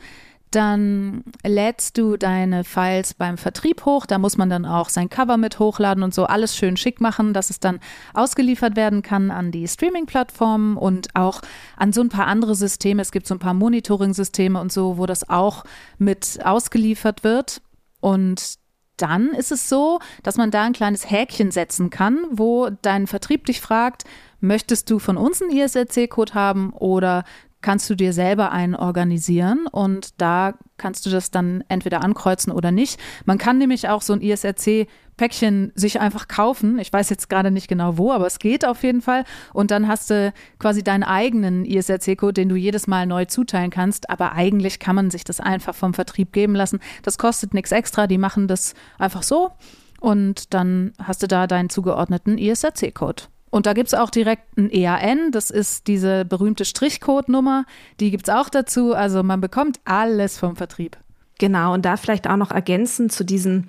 dann 0.54 1.24
lädst 1.44 1.96
du 1.96 2.16
deine 2.16 2.62
Files 2.64 3.14
beim 3.14 3.38
Vertrieb 3.38 3.84
hoch. 3.84 4.06
Da 4.06 4.18
muss 4.18 4.36
man 4.36 4.50
dann 4.50 4.66
auch 4.66 4.88
sein 4.90 5.08
Cover 5.08 5.36
mit 5.36 5.58
hochladen 5.58 6.02
und 6.02 6.14
so 6.14 6.24
alles 6.24 6.54
schön 6.54 6.76
schick 6.76 7.00
machen, 7.00 7.32
dass 7.32 7.50
es 7.50 7.58
dann 7.58 7.80
ausgeliefert 8.14 8.76
werden 8.76 9.02
kann 9.02 9.30
an 9.30 9.50
die 9.50 9.66
Streaming-Plattformen 9.66 10.76
und 10.76 11.08
auch 11.14 11.40
an 11.76 11.92
so 11.92 12.02
ein 12.02 12.10
paar 12.10 12.26
andere 12.26 12.54
Systeme. 12.54 13.02
Es 13.02 13.12
gibt 13.12 13.26
so 13.26 13.34
ein 13.34 13.38
paar 13.38 13.54
Monitoring-Systeme 13.54 14.60
und 14.60 14.70
so, 14.70 14.98
wo 14.98 15.06
das 15.06 15.28
auch 15.28 15.64
mit 15.98 16.38
ausgeliefert 16.44 17.24
wird. 17.24 17.62
Und 18.00 18.58
dann 18.96 19.30
ist 19.30 19.52
es 19.52 19.68
so, 19.68 20.00
dass 20.22 20.36
man 20.36 20.50
da 20.50 20.62
ein 20.62 20.72
kleines 20.72 21.10
Häkchen 21.10 21.50
setzen 21.50 21.90
kann, 21.90 22.24
wo 22.30 22.70
dein 22.82 23.06
Vertrieb 23.06 23.46
dich 23.46 23.60
fragt, 23.60 24.04
möchtest 24.40 24.90
du 24.90 24.98
von 24.98 25.16
uns 25.16 25.42
einen 25.42 25.52
ISRC-Code 25.52 26.34
haben 26.34 26.72
oder 26.72 27.24
kannst 27.62 27.88
du 27.88 27.94
dir 27.94 28.12
selber 28.12 28.52
einen 28.52 28.74
organisieren 28.74 29.66
und 29.70 30.20
da 30.20 30.54
kannst 30.76 31.06
du 31.06 31.10
das 31.10 31.30
dann 31.30 31.64
entweder 31.68 32.02
ankreuzen 32.02 32.52
oder 32.52 32.72
nicht. 32.72 33.00
Man 33.24 33.38
kann 33.38 33.58
nämlich 33.58 33.88
auch 33.88 34.02
so 34.02 34.12
ein 34.12 34.20
ISRC-Päckchen 34.20 35.72
sich 35.74 36.00
einfach 36.00 36.26
kaufen. 36.26 36.78
Ich 36.78 36.92
weiß 36.92 37.08
jetzt 37.08 37.30
gerade 37.30 37.50
nicht 37.50 37.68
genau 37.68 37.96
wo, 37.98 38.12
aber 38.12 38.26
es 38.26 38.40
geht 38.40 38.66
auf 38.66 38.82
jeden 38.82 39.00
Fall. 39.00 39.24
Und 39.52 39.70
dann 39.70 39.86
hast 39.86 40.10
du 40.10 40.32
quasi 40.58 40.82
deinen 40.82 41.04
eigenen 41.04 41.64
ISRC-Code, 41.64 42.34
den 42.34 42.48
du 42.48 42.56
jedes 42.56 42.86
Mal 42.88 43.06
neu 43.06 43.24
zuteilen 43.26 43.70
kannst. 43.70 44.10
Aber 44.10 44.32
eigentlich 44.32 44.80
kann 44.80 44.96
man 44.96 45.10
sich 45.10 45.22
das 45.22 45.40
einfach 45.40 45.74
vom 45.74 45.94
Vertrieb 45.94 46.32
geben 46.32 46.54
lassen. 46.54 46.80
Das 47.02 47.16
kostet 47.16 47.54
nichts 47.54 47.70
extra. 47.70 48.08
Die 48.08 48.18
machen 48.18 48.48
das 48.48 48.74
einfach 48.98 49.22
so. 49.22 49.52
Und 50.00 50.52
dann 50.52 50.92
hast 50.98 51.22
du 51.22 51.28
da 51.28 51.46
deinen 51.46 51.70
zugeordneten 51.70 52.36
ISRC-Code. 52.36 53.22
Und 53.52 53.66
da 53.66 53.74
gibt 53.74 53.88
es 53.88 53.94
auch 53.94 54.08
direkt 54.08 54.56
ein 54.56 54.70
EAN, 54.72 55.30
das 55.30 55.50
ist 55.50 55.86
diese 55.86 56.24
berühmte 56.24 56.64
Strichcode-Nummer, 56.64 57.66
die 58.00 58.10
gibt 58.10 58.26
es 58.26 58.34
auch 58.34 58.48
dazu. 58.48 58.94
Also 58.94 59.22
man 59.22 59.42
bekommt 59.42 59.78
alles 59.84 60.38
vom 60.38 60.56
Vertrieb. 60.56 60.96
Genau, 61.38 61.74
und 61.74 61.84
da 61.84 61.98
vielleicht 61.98 62.26
auch 62.26 62.38
noch 62.38 62.50
ergänzend 62.50 63.12
zu 63.12 63.24
diesen 63.24 63.68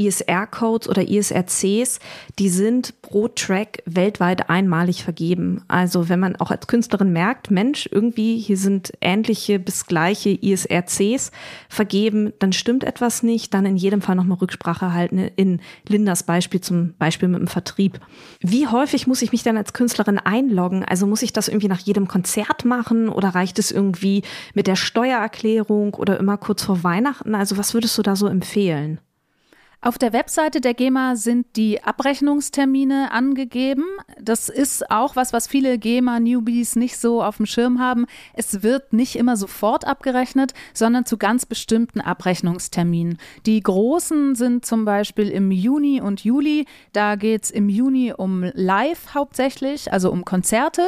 ISR-Codes 0.00 0.88
oder 0.88 1.08
ISRCs, 1.08 2.00
die 2.38 2.48
sind 2.48 3.02
pro 3.02 3.28
Track 3.28 3.82
weltweit 3.86 4.48
einmalig 4.48 5.04
vergeben. 5.04 5.62
Also 5.68 6.08
wenn 6.08 6.20
man 6.20 6.36
auch 6.36 6.50
als 6.50 6.66
Künstlerin 6.66 7.12
merkt, 7.12 7.50
Mensch, 7.50 7.88
irgendwie 7.90 8.38
hier 8.38 8.56
sind 8.56 8.92
ähnliche 9.00 9.58
bis 9.58 9.86
gleiche 9.86 10.30
ISRCs 10.30 11.30
vergeben, 11.68 12.32
dann 12.38 12.52
stimmt 12.52 12.84
etwas 12.84 13.22
nicht, 13.22 13.52
dann 13.52 13.66
in 13.66 13.76
jedem 13.76 14.00
Fall 14.00 14.16
nochmal 14.16 14.38
Rücksprache 14.38 14.92
halten. 14.92 15.18
In 15.36 15.60
Lindas 15.86 16.22
Beispiel 16.22 16.60
zum 16.60 16.94
Beispiel 16.98 17.28
mit 17.28 17.40
dem 17.40 17.48
Vertrieb. 17.48 18.00
Wie 18.40 18.66
häufig 18.66 19.06
muss 19.06 19.22
ich 19.22 19.32
mich 19.32 19.42
dann 19.42 19.56
als 19.56 19.72
Künstlerin 19.72 20.18
einloggen? 20.18 20.84
Also 20.84 21.06
muss 21.06 21.22
ich 21.22 21.32
das 21.32 21.48
irgendwie 21.48 21.68
nach 21.68 21.80
jedem 21.80 22.08
Konzert 22.08 22.64
machen 22.64 23.08
oder 23.08 23.30
reicht 23.30 23.58
es 23.58 23.70
irgendwie 23.70 24.22
mit 24.54 24.66
der 24.66 24.76
Steuererklärung 24.76 25.94
oder 25.94 26.18
immer 26.18 26.38
kurz 26.38 26.62
vor 26.62 26.82
Weihnachten? 26.82 27.34
Also 27.34 27.58
was 27.58 27.74
würdest 27.74 27.98
du 27.98 28.02
da 28.02 28.16
so 28.16 28.26
empfehlen? 28.26 29.00
Auf 29.82 29.96
der 29.96 30.12
Webseite 30.12 30.60
der 30.60 30.74
GEMA 30.74 31.16
sind 31.16 31.56
die 31.56 31.82
Abrechnungstermine 31.82 33.12
angegeben. 33.12 33.84
Das 34.20 34.50
ist 34.50 34.90
auch 34.90 35.16
was, 35.16 35.32
was 35.32 35.46
viele 35.46 35.78
GEMA-Newbies 35.78 36.76
nicht 36.76 36.98
so 36.98 37.22
auf 37.22 37.38
dem 37.38 37.46
Schirm 37.46 37.78
haben. 37.78 38.04
Es 38.34 38.62
wird 38.62 38.92
nicht 38.92 39.16
immer 39.16 39.38
sofort 39.38 39.86
abgerechnet, 39.86 40.52
sondern 40.74 41.06
zu 41.06 41.16
ganz 41.16 41.46
bestimmten 41.46 42.02
Abrechnungsterminen. 42.02 43.16
Die 43.46 43.58
großen 43.58 44.34
sind 44.34 44.66
zum 44.66 44.84
Beispiel 44.84 45.30
im 45.30 45.50
Juni 45.50 46.02
und 46.02 46.24
Juli. 46.24 46.66
Da 46.92 47.16
geht 47.16 47.44
es 47.44 47.50
im 47.50 47.70
Juni 47.70 48.12
um 48.14 48.44
Live 48.52 49.14
hauptsächlich, 49.14 49.90
also 49.90 50.12
um 50.12 50.26
Konzerte 50.26 50.82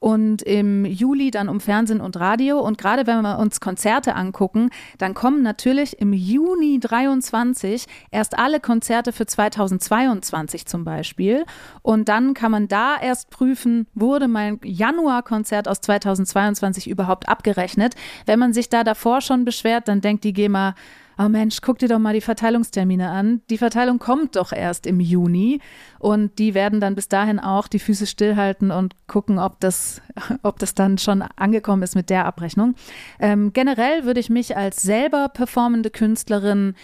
und 0.00 0.42
im 0.42 0.84
Juli 0.84 1.30
dann 1.30 1.48
um 1.48 1.60
Fernsehen 1.60 2.00
und 2.00 2.18
Radio. 2.18 2.60
Und 2.60 2.78
gerade 2.78 3.06
wenn 3.06 3.22
wir 3.22 3.38
uns 3.38 3.60
Konzerte 3.60 4.14
angucken, 4.14 4.70
dann 4.98 5.14
kommen 5.14 5.42
natürlich 5.42 6.00
im 6.00 6.12
Juni 6.12 6.78
23 6.80 7.86
erst 8.10 8.38
alle 8.38 8.60
Konzerte 8.60 9.12
für 9.12 9.26
2022 9.26 10.66
zum 10.66 10.84
Beispiel. 10.84 11.44
Und 11.82 12.08
dann 12.08 12.34
kann 12.34 12.52
man 12.52 12.68
da 12.68 12.96
erst 13.00 13.30
prüfen, 13.30 13.86
wurde 13.94 14.28
mein 14.28 14.60
Januarkonzert 14.62 15.68
aus 15.68 15.80
2022 15.80 16.88
überhaupt 16.88 17.28
abgerechnet. 17.28 17.94
Wenn 18.26 18.38
man 18.38 18.52
sich 18.52 18.68
da 18.68 18.84
davor 18.84 19.20
schon 19.20 19.44
beschwert, 19.44 19.88
dann 19.88 20.00
denkt 20.00 20.24
die 20.24 20.32
GEMA, 20.32 20.74
oh 21.18 21.28
Mensch, 21.28 21.60
guck 21.60 21.78
dir 21.78 21.88
doch 21.88 21.98
mal 21.98 22.14
die 22.14 22.20
Verteilungstermine 22.20 23.10
an. 23.10 23.42
Die 23.50 23.58
Verteilung 23.58 23.98
kommt 23.98 24.36
doch 24.36 24.52
erst 24.52 24.86
im 24.86 25.00
Juni 25.00 25.60
und 25.98 26.38
die 26.38 26.54
werden 26.54 26.80
dann 26.80 26.94
bis 26.94 27.08
dahin 27.08 27.40
auch 27.40 27.66
die 27.66 27.80
Füße 27.80 28.06
stillhalten 28.06 28.70
und 28.70 28.94
gucken, 29.08 29.38
ob 29.38 29.58
das, 29.60 30.00
ob 30.42 30.58
das 30.58 30.74
dann 30.74 30.98
schon 30.98 31.22
angekommen 31.22 31.82
ist 31.82 31.96
mit 31.96 32.08
der 32.08 32.24
Abrechnung. 32.24 32.76
Ähm, 33.18 33.52
generell 33.52 34.04
würde 34.04 34.20
ich 34.20 34.30
mich 34.30 34.56
als 34.56 34.82
selber 34.82 35.28
performende 35.28 35.90
Künstlerin 35.90 36.74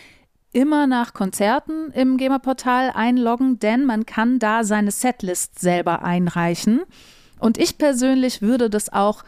immer 0.52 0.86
nach 0.86 1.14
Konzerten 1.14 1.90
im 1.92 2.16
GEMA-Portal 2.16 2.92
einloggen, 2.94 3.58
denn 3.58 3.84
man 3.84 4.06
kann 4.06 4.38
da 4.38 4.64
seine 4.64 4.90
Setlist 4.90 5.58
selber 5.58 6.04
einreichen. 6.04 6.82
Und 7.38 7.58
ich 7.58 7.76
persönlich 7.76 8.40
würde 8.40 8.70
das 8.70 8.92
auch 8.92 9.24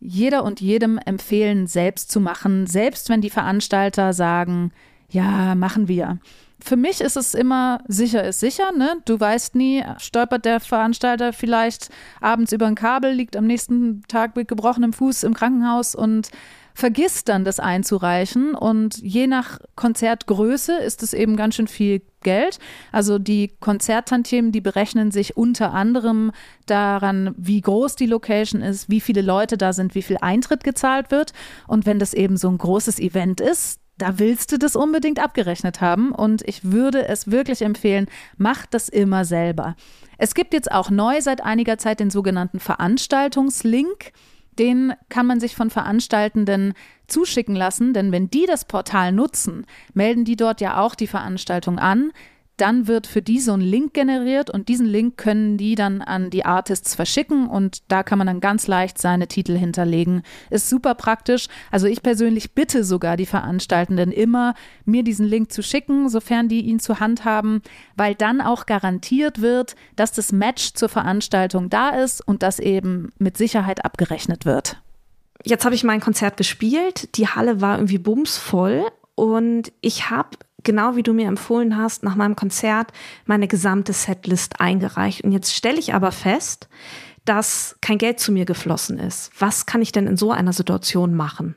jeder 0.00 0.44
und 0.44 0.60
jedem 0.60 0.98
empfehlen, 0.98 1.66
selbst 1.66 2.10
zu 2.10 2.20
machen, 2.20 2.66
selbst 2.66 3.08
wenn 3.08 3.20
die 3.20 3.30
Veranstalter 3.30 4.12
sagen, 4.12 4.72
ja, 5.08 5.54
machen 5.54 5.88
wir. 5.88 6.18
Für 6.58 6.76
mich 6.76 7.00
ist 7.00 7.16
es 7.16 7.34
immer 7.34 7.80
sicher 7.86 8.24
ist 8.24 8.40
sicher, 8.40 8.72
ne? 8.72 8.96
Du 9.04 9.20
weißt 9.20 9.54
nie, 9.54 9.84
stolpert 9.98 10.44
der 10.44 10.58
Veranstalter 10.58 11.32
vielleicht 11.32 11.90
abends 12.20 12.52
über 12.52 12.66
ein 12.66 12.74
Kabel, 12.74 13.12
liegt 13.12 13.36
am 13.36 13.46
nächsten 13.46 14.02
Tag 14.08 14.36
mit 14.36 14.48
gebrochenem 14.48 14.92
Fuß 14.92 15.22
im 15.24 15.34
Krankenhaus 15.34 15.94
und 15.94 16.30
vergisst 16.76 17.30
dann 17.30 17.42
das 17.42 17.58
einzureichen 17.58 18.54
und 18.54 18.98
je 18.98 19.26
nach 19.26 19.58
Konzertgröße 19.76 20.76
ist 20.76 21.02
es 21.02 21.14
eben 21.14 21.34
ganz 21.34 21.54
schön 21.54 21.68
viel 21.68 22.02
Geld. 22.22 22.58
Also 22.92 23.18
die 23.18 23.48
Konzerttantiemen, 23.60 24.52
die 24.52 24.60
berechnen 24.60 25.10
sich 25.10 25.38
unter 25.38 25.72
anderem 25.72 26.32
daran, 26.66 27.34
wie 27.38 27.62
groß 27.62 27.96
die 27.96 28.04
Location 28.04 28.60
ist, 28.60 28.90
wie 28.90 29.00
viele 29.00 29.22
Leute 29.22 29.56
da 29.56 29.72
sind, 29.72 29.94
wie 29.94 30.02
viel 30.02 30.18
Eintritt 30.20 30.64
gezahlt 30.64 31.10
wird. 31.10 31.32
Und 31.66 31.86
wenn 31.86 31.98
das 31.98 32.12
eben 32.12 32.36
so 32.36 32.50
ein 32.50 32.58
großes 32.58 32.98
Event 32.98 33.40
ist, 33.40 33.80
da 33.96 34.18
willst 34.18 34.52
du 34.52 34.58
das 34.58 34.76
unbedingt 34.76 35.18
abgerechnet 35.18 35.80
haben. 35.80 36.12
Und 36.12 36.46
ich 36.46 36.62
würde 36.62 37.08
es 37.08 37.30
wirklich 37.30 37.62
empfehlen, 37.62 38.06
mach 38.36 38.66
das 38.66 38.90
immer 38.90 39.24
selber. 39.24 39.76
Es 40.18 40.34
gibt 40.34 40.52
jetzt 40.52 40.70
auch 40.70 40.90
neu 40.90 41.22
seit 41.22 41.42
einiger 41.42 41.78
Zeit 41.78 42.00
den 42.00 42.10
sogenannten 42.10 42.60
Veranstaltungslink. 42.60 44.12
Den 44.58 44.94
kann 45.08 45.26
man 45.26 45.40
sich 45.40 45.54
von 45.54 45.70
Veranstaltenden 45.70 46.74
zuschicken 47.06 47.54
lassen, 47.54 47.92
denn 47.92 48.12
wenn 48.12 48.30
die 48.30 48.46
das 48.46 48.64
Portal 48.64 49.12
nutzen, 49.12 49.66
melden 49.94 50.24
die 50.24 50.36
dort 50.36 50.60
ja 50.60 50.80
auch 50.80 50.94
die 50.94 51.06
Veranstaltung 51.06 51.78
an 51.78 52.12
dann 52.56 52.86
wird 52.86 53.06
für 53.06 53.22
die 53.22 53.40
so 53.40 53.52
ein 53.52 53.60
Link 53.60 53.94
generiert 53.94 54.50
und 54.50 54.68
diesen 54.68 54.86
Link 54.86 55.16
können 55.16 55.58
die 55.58 55.74
dann 55.74 56.00
an 56.00 56.30
die 56.30 56.44
Artists 56.44 56.94
verschicken 56.94 57.48
und 57.48 57.82
da 57.88 58.02
kann 58.02 58.18
man 58.18 58.26
dann 58.26 58.40
ganz 58.40 58.66
leicht 58.66 58.98
seine 58.98 59.28
Titel 59.28 59.56
hinterlegen. 59.56 60.22
Ist 60.50 60.68
super 60.68 60.94
praktisch. 60.94 61.48
Also 61.70 61.86
ich 61.86 62.02
persönlich 62.02 62.52
bitte 62.52 62.84
sogar 62.84 63.16
die 63.16 63.26
Veranstaltenden 63.26 64.10
immer, 64.10 64.54
mir 64.84 65.02
diesen 65.02 65.26
Link 65.26 65.52
zu 65.52 65.62
schicken, 65.62 66.08
sofern 66.08 66.48
die 66.48 66.62
ihn 66.62 66.80
zur 66.80 67.00
Hand 67.00 67.24
haben, 67.24 67.62
weil 67.96 68.14
dann 68.14 68.40
auch 68.40 68.66
garantiert 68.66 69.40
wird, 69.40 69.76
dass 69.96 70.12
das 70.12 70.32
Match 70.32 70.72
zur 70.74 70.88
Veranstaltung 70.88 71.68
da 71.68 71.90
ist 71.90 72.26
und 72.26 72.42
das 72.42 72.58
eben 72.58 73.12
mit 73.18 73.36
Sicherheit 73.36 73.84
abgerechnet 73.84 74.46
wird. 74.46 74.80
Jetzt 75.44 75.64
habe 75.64 75.74
ich 75.74 75.84
mein 75.84 76.00
Konzert 76.00 76.36
gespielt. 76.36 77.16
Die 77.16 77.28
Halle 77.28 77.60
war 77.60 77.76
irgendwie 77.76 77.98
bumsvoll 77.98 78.86
und 79.14 79.72
ich 79.80 80.10
habe 80.10 80.30
genau 80.66 80.96
wie 80.96 81.02
du 81.02 81.14
mir 81.14 81.28
empfohlen 81.28 81.78
hast, 81.78 82.02
nach 82.02 82.16
meinem 82.16 82.36
Konzert 82.36 82.92
meine 83.24 83.48
gesamte 83.48 83.94
Setlist 83.94 84.60
eingereicht. 84.60 85.22
Und 85.24 85.32
jetzt 85.32 85.54
stelle 85.54 85.78
ich 85.78 85.94
aber 85.94 86.12
fest, 86.12 86.68
dass 87.24 87.76
kein 87.80 87.96
Geld 87.96 88.20
zu 88.20 88.32
mir 88.32 88.44
geflossen 88.44 88.98
ist. 88.98 89.30
Was 89.38 89.64
kann 89.64 89.80
ich 89.80 89.92
denn 89.92 90.06
in 90.06 90.18
so 90.18 90.30
einer 90.30 90.52
Situation 90.52 91.14
machen? 91.14 91.54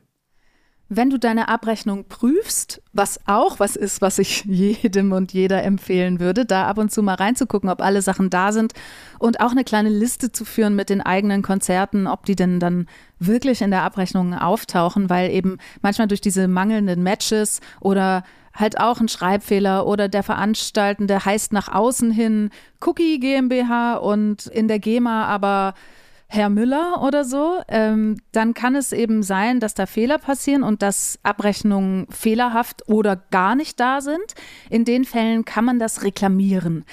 Wenn 0.91 1.11
du 1.11 1.19
deine 1.19 1.49
Abrechnung 1.49 2.05
prüfst, 2.05 2.81
was 2.93 3.19
auch 3.27 3.59
was 3.59 3.75
ist, 3.75 4.01
was 4.01 4.17
ich 4.17 4.43
jedem 4.45 5.11
und 5.11 5.33
jeder 5.33 5.63
empfehlen 5.63 6.19
würde, 6.19 6.45
da 6.45 6.67
ab 6.67 6.79
und 6.79 6.91
zu 6.91 7.03
mal 7.03 7.13
reinzugucken, 7.13 7.69
ob 7.69 7.81
alle 7.81 8.01
Sachen 8.01 8.31
da 8.31 8.51
sind 8.51 8.73
und 9.19 9.39
auch 9.39 9.51
eine 9.51 9.63
kleine 9.63 9.89
Liste 9.89 10.31
zu 10.31 10.45
führen 10.45 10.75
mit 10.75 10.89
den 10.89 11.01
eigenen 11.01 11.43
Konzerten, 11.43 12.07
ob 12.07 12.25
die 12.25 12.35
denn 12.35 12.59
dann 12.59 12.87
wirklich 13.19 13.61
in 13.61 13.69
der 13.69 13.83
Abrechnung 13.83 14.33
auftauchen, 14.33 15.11
weil 15.11 15.29
eben 15.29 15.57
manchmal 15.81 16.07
durch 16.07 16.21
diese 16.21 16.47
mangelnden 16.47 17.03
Matches 17.03 17.59
oder 17.81 18.23
halt 18.59 18.79
auch 18.79 18.99
ein 18.99 19.07
Schreibfehler 19.07 19.85
oder 19.87 20.07
der 20.07 20.23
Veranstaltende 20.23 21.25
heißt 21.25 21.53
nach 21.53 21.69
außen 21.69 22.11
hin 22.11 22.49
Cookie 22.81 23.19
GmbH 23.19 23.95
und 23.95 24.47
in 24.47 24.67
der 24.67 24.79
GEMA 24.79 25.25
aber 25.25 25.73
Herr 26.31 26.49
Müller 26.49 27.01
oder 27.01 27.25
so, 27.25 27.59
ähm, 27.67 28.17
dann 28.31 28.53
kann 28.53 28.75
es 28.75 28.93
eben 28.93 29.23
sein, 29.23 29.59
dass 29.59 29.73
da 29.73 29.87
Fehler 29.87 30.19
passieren 30.19 30.61
und 30.61 30.83
dass 30.83 31.17
Abrechnungen 31.23 32.05
fehlerhaft 32.11 32.87
oder 32.87 33.15
gar 33.15 33.55
nicht 33.55 33.79
da 33.79 33.99
sind. 33.99 34.35
In 34.69 34.85
den 34.85 35.05
Fällen 35.05 35.43
kann 35.43 35.65
man 35.65 35.79
das 35.79 36.03
reklamieren. 36.03 36.85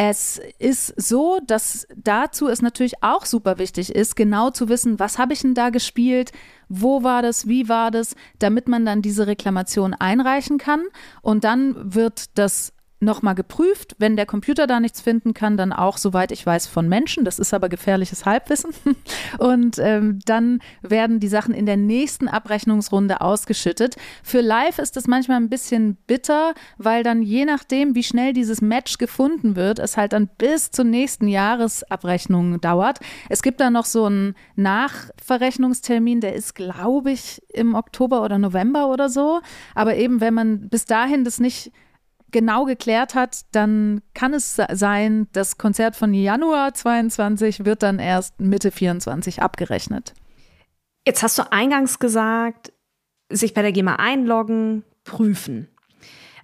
Es 0.00 0.40
ist 0.60 0.94
so, 0.96 1.40
dass 1.44 1.88
dazu 1.96 2.46
es 2.46 2.62
natürlich 2.62 3.02
auch 3.02 3.26
super 3.26 3.58
wichtig 3.58 3.92
ist, 3.92 4.14
genau 4.14 4.50
zu 4.50 4.68
wissen, 4.68 5.00
was 5.00 5.18
habe 5.18 5.32
ich 5.32 5.40
denn 5.40 5.54
da 5.54 5.70
gespielt, 5.70 6.30
wo 6.68 7.02
war 7.02 7.20
das, 7.20 7.48
wie 7.48 7.68
war 7.68 7.90
das, 7.90 8.14
damit 8.38 8.68
man 8.68 8.86
dann 8.86 9.02
diese 9.02 9.26
Reklamation 9.26 9.94
einreichen 9.94 10.56
kann. 10.58 10.84
Und 11.20 11.42
dann 11.42 11.94
wird 11.94 12.38
das 12.38 12.74
nochmal 13.00 13.34
geprüft. 13.34 13.94
Wenn 13.98 14.16
der 14.16 14.26
Computer 14.26 14.66
da 14.66 14.80
nichts 14.80 15.00
finden 15.00 15.34
kann, 15.34 15.56
dann 15.56 15.72
auch, 15.72 15.98
soweit 15.98 16.32
ich 16.32 16.44
weiß, 16.44 16.66
von 16.66 16.88
Menschen. 16.88 17.24
Das 17.24 17.38
ist 17.38 17.54
aber 17.54 17.68
gefährliches 17.68 18.24
Halbwissen. 18.26 18.72
Und 19.38 19.78
ähm, 19.78 20.18
dann 20.24 20.60
werden 20.82 21.20
die 21.20 21.28
Sachen 21.28 21.54
in 21.54 21.66
der 21.66 21.76
nächsten 21.76 22.28
Abrechnungsrunde 22.28 23.20
ausgeschüttet. 23.20 23.96
Für 24.22 24.40
Live 24.40 24.78
ist 24.78 24.96
das 24.96 25.06
manchmal 25.06 25.38
ein 25.38 25.48
bisschen 25.48 25.96
bitter, 26.06 26.54
weil 26.76 27.02
dann 27.02 27.22
je 27.22 27.44
nachdem, 27.44 27.94
wie 27.94 28.02
schnell 28.02 28.32
dieses 28.32 28.60
Match 28.60 28.98
gefunden 28.98 29.54
wird, 29.54 29.78
es 29.78 29.96
halt 29.96 30.12
dann 30.12 30.28
bis 30.38 30.70
zur 30.70 30.84
nächsten 30.84 31.28
Jahresabrechnung 31.28 32.60
dauert. 32.60 32.98
Es 33.28 33.42
gibt 33.42 33.60
da 33.60 33.70
noch 33.70 33.84
so 33.84 34.06
einen 34.06 34.34
Nachverrechnungstermin, 34.56 36.20
der 36.20 36.34
ist, 36.34 36.54
glaube 36.54 37.12
ich, 37.12 37.42
im 37.52 37.74
Oktober 37.74 38.22
oder 38.22 38.38
November 38.38 38.88
oder 38.88 39.08
so. 39.08 39.40
Aber 39.74 39.96
eben, 39.96 40.20
wenn 40.20 40.34
man 40.34 40.68
bis 40.68 40.84
dahin 40.84 41.24
das 41.24 41.38
nicht 41.38 41.72
genau 42.30 42.64
geklärt 42.64 43.14
hat, 43.14 43.42
dann 43.52 44.02
kann 44.14 44.34
es 44.34 44.60
sein, 44.72 45.28
das 45.32 45.58
Konzert 45.58 45.96
von 45.96 46.14
Januar 46.14 46.74
22 46.74 47.64
wird 47.64 47.82
dann 47.82 47.98
erst 47.98 48.40
Mitte 48.40 48.70
24 48.70 49.42
abgerechnet. 49.42 50.14
Jetzt 51.06 51.22
hast 51.22 51.38
du 51.38 51.50
eingangs 51.52 51.98
gesagt, 51.98 52.72
sich 53.30 53.54
bei 53.54 53.62
der 53.62 53.72
GEMA 53.72 53.96
einloggen, 53.96 54.84
prüfen. 55.04 55.68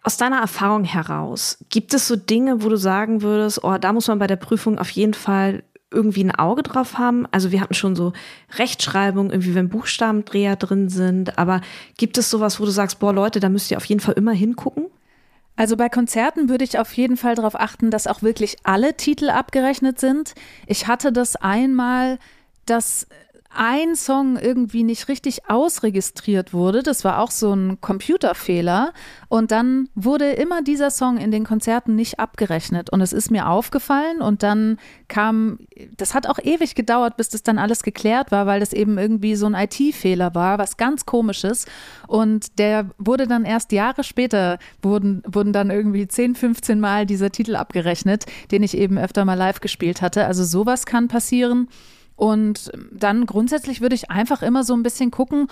Aus 0.02 0.16
deiner 0.16 0.40
Erfahrung 0.40 0.84
heraus, 0.84 1.64
gibt 1.70 1.94
es 1.94 2.06
so 2.08 2.16
Dinge, 2.16 2.62
wo 2.62 2.68
du 2.68 2.76
sagen 2.76 3.22
würdest, 3.22 3.64
oh, 3.64 3.78
da 3.78 3.92
muss 3.92 4.08
man 4.08 4.18
bei 4.18 4.26
der 4.26 4.36
Prüfung 4.36 4.78
auf 4.78 4.90
jeden 4.90 5.14
Fall 5.14 5.64
irgendwie 5.90 6.24
ein 6.24 6.34
Auge 6.34 6.62
drauf 6.62 6.98
haben? 6.98 7.26
Also 7.30 7.52
wir 7.52 7.60
hatten 7.60 7.74
schon 7.74 7.96
so 7.96 8.12
Rechtschreibung, 8.58 9.30
irgendwie 9.30 9.54
wenn 9.54 9.70
Buchstabendreher 9.70 10.56
drin 10.56 10.88
sind, 10.88 11.38
aber 11.38 11.62
gibt 11.96 12.18
es 12.18 12.30
sowas, 12.30 12.60
wo 12.60 12.64
du 12.64 12.70
sagst, 12.70 12.98
boah 12.98 13.14
Leute, 13.14 13.40
da 13.40 13.48
müsst 13.48 13.70
ihr 13.70 13.76
auf 13.76 13.84
jeden 13.86 14.00
Fall 14.00 14.14
immer 14.14 14.32
hingucken? 14.32 14.86
Also 15.56 15.76
bei 15.76 15.88
Konzerten 15.88 16.48
würde 16.48 16.64
ich 16.64 16.78
auf 16.78 16.92
jeden 16.94 17.16
Fall 17.16 17.36
darauf 17.36 17.54
achten, 17.54 17.90
dass 17.90 18.06
auch 18.06 18.22
wirklich 18.22 18.56
alle 18.64 18.96
Titel 18.96 19.30
abgerechnet 19.30 20.00
sind. 20.00 20.34
Ich 20.66 20.88
hatte 20.88 21.12
das 21.12 21.36
einmal, 21.36 22.18
dass 22.66 23.06
ein 23.56 23.96
Song 23.96 24.36
irgendwie 24.36 24.84
nicht 24.84 25.08
richtig 25.08 25.48
ausregistriert 25.48 26.52
wurde. 26.52 26.82
Das 26.82 27.04
war 27.04 27.20
auch 27.20 27.30
so 27.30 27.52
ein 27.54 27.80
Computerfehler. 27.80 28.92
Und 29.28 29.50
dann 29.50 29.88
wurde 29.94 30.32
immer 30.32 30.62
dieser 30.62 30.90
Song 30.90 31.16
in 31.16 31.30
den 31.30 31.44
Konzerten 31.44 31.94
nicht 31.94 32.20
abgerechnet. 32.20 32.90
Und 32.90 33.00
es 33.00 33.12
ist 33.12 33.30
mir 33.30 33.48
aufgefallen. 33.48 34.20
Und 34.20 34.42
dann 34.42 34.78
kam, 35.08 35.58
das 35.96 36.14
hat 36.14 36.26
auch 36.26 36.38
ewig 36.42 36.74
gedauert, 36.74 37.16
bis 37.16 37.28
das 37.28 37.42
dann 37.42 37.58
alles 37.58 37.82
geklärt 37.82 38.30
war, 38.30 38.46
weil 38.46 38.60
das 38.60 38.72
eben 38.72 38.98
irgendwie 38.98 39.34
so 39.36 39.46
ein 39.46 39.54
IT-Fehler 39.54 40.34
war, 40.34 40.58
was 40.58 40.76
ganz 40.76 41.06
komisches. 41.06 41.66
Und 42.06 42.58
der 42.58 42.90
wurde 42.98 43.26
dann 43.26 43.44
erst 43.44 43.72
Jahre 43.72 44.04
später, 44.04 44.58
wurden, 44.82 45.22
wurden 45.26 45.52
dann 45.52 45.70
irgendwie 45.70 46.06
10, 46.06 46.34
15 46.34 46.80
Mal 46.80 47.06
dieser 47.06 47.30
Titel 47.30 47.56
abgerechnet, 47.56 48.26
den 48.50 48.62
ich 48.62 48.76
eben 48.76 48.98
öfter 48.98 49.24
mal 49.24 49.34
live 49.34 49.60
gespielt 49.60 50.02
hatte. 50.02 50.26
Also 50.26 50.44
sowas 50.44 50.86
kann 50.86 51.08
passieren. 51.08 51.68
Und 52.16 52.70
dann 52.92 53.26
grundsätzlich 53.26 53.80
würde 53.80 53.94
ich 53.94 54.10
einfach 54.10 54.42
immer 54.42 54.64
so 54.64 54.74
ein 54.74 54.82
bisschen 54.82 55.10
gucken, 55.10 55.48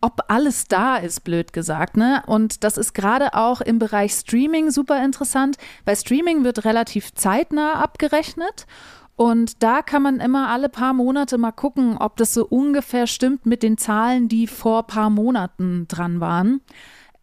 ob 0.00 0.24
alles 0.28 0.66
da 0.66 0.96
ist, 0.96 1.22
blöd 1.22 1.52
gesagt. 1.52 1.96
Ne? 1.96 2.22
Und 2.26 2.64
das 2.64 2.76
ist 2.76 2.92
gerade 2.92 3.34
auch 3.34 3.60
im 3.60 3.78
Bereich 3.78 4.12
Streaming 4.12 4.70
super 4.70 5.02
interessant, 5.02 5.56
weil 5.84 5.96
Streaming 5.96 6.44
wird 6.44 6.64
relativ 6.64 7.14
zeitnah 7.14 7.74
abgerechnet. 7.74 8.66
Und 9.14 9.62
da 9.62 9.82
kann 9.82 10.02
man 10.02 10.18
immer 10.18 10.48
alle 10.48 10.68
paar 10.68 10.92
Monate 10.92 11.38
mal 11.38 11.52
gucken, 11.52 11.96
ob 11.98 12.16
das 12.16 12.34
so 12.34 12.46
ungefähr 12.46 13.06
stimmt 13.06 13.46
mit 13.46 13.62
den 13.62 13.78
Zahlen, 13.78 14.28
die 14.28 14.48
vor 14.48 14.86
paar 14.86 15.10
Monaten 15.10 15.86
dran 15.86 16.18
waren. 16.18 16.60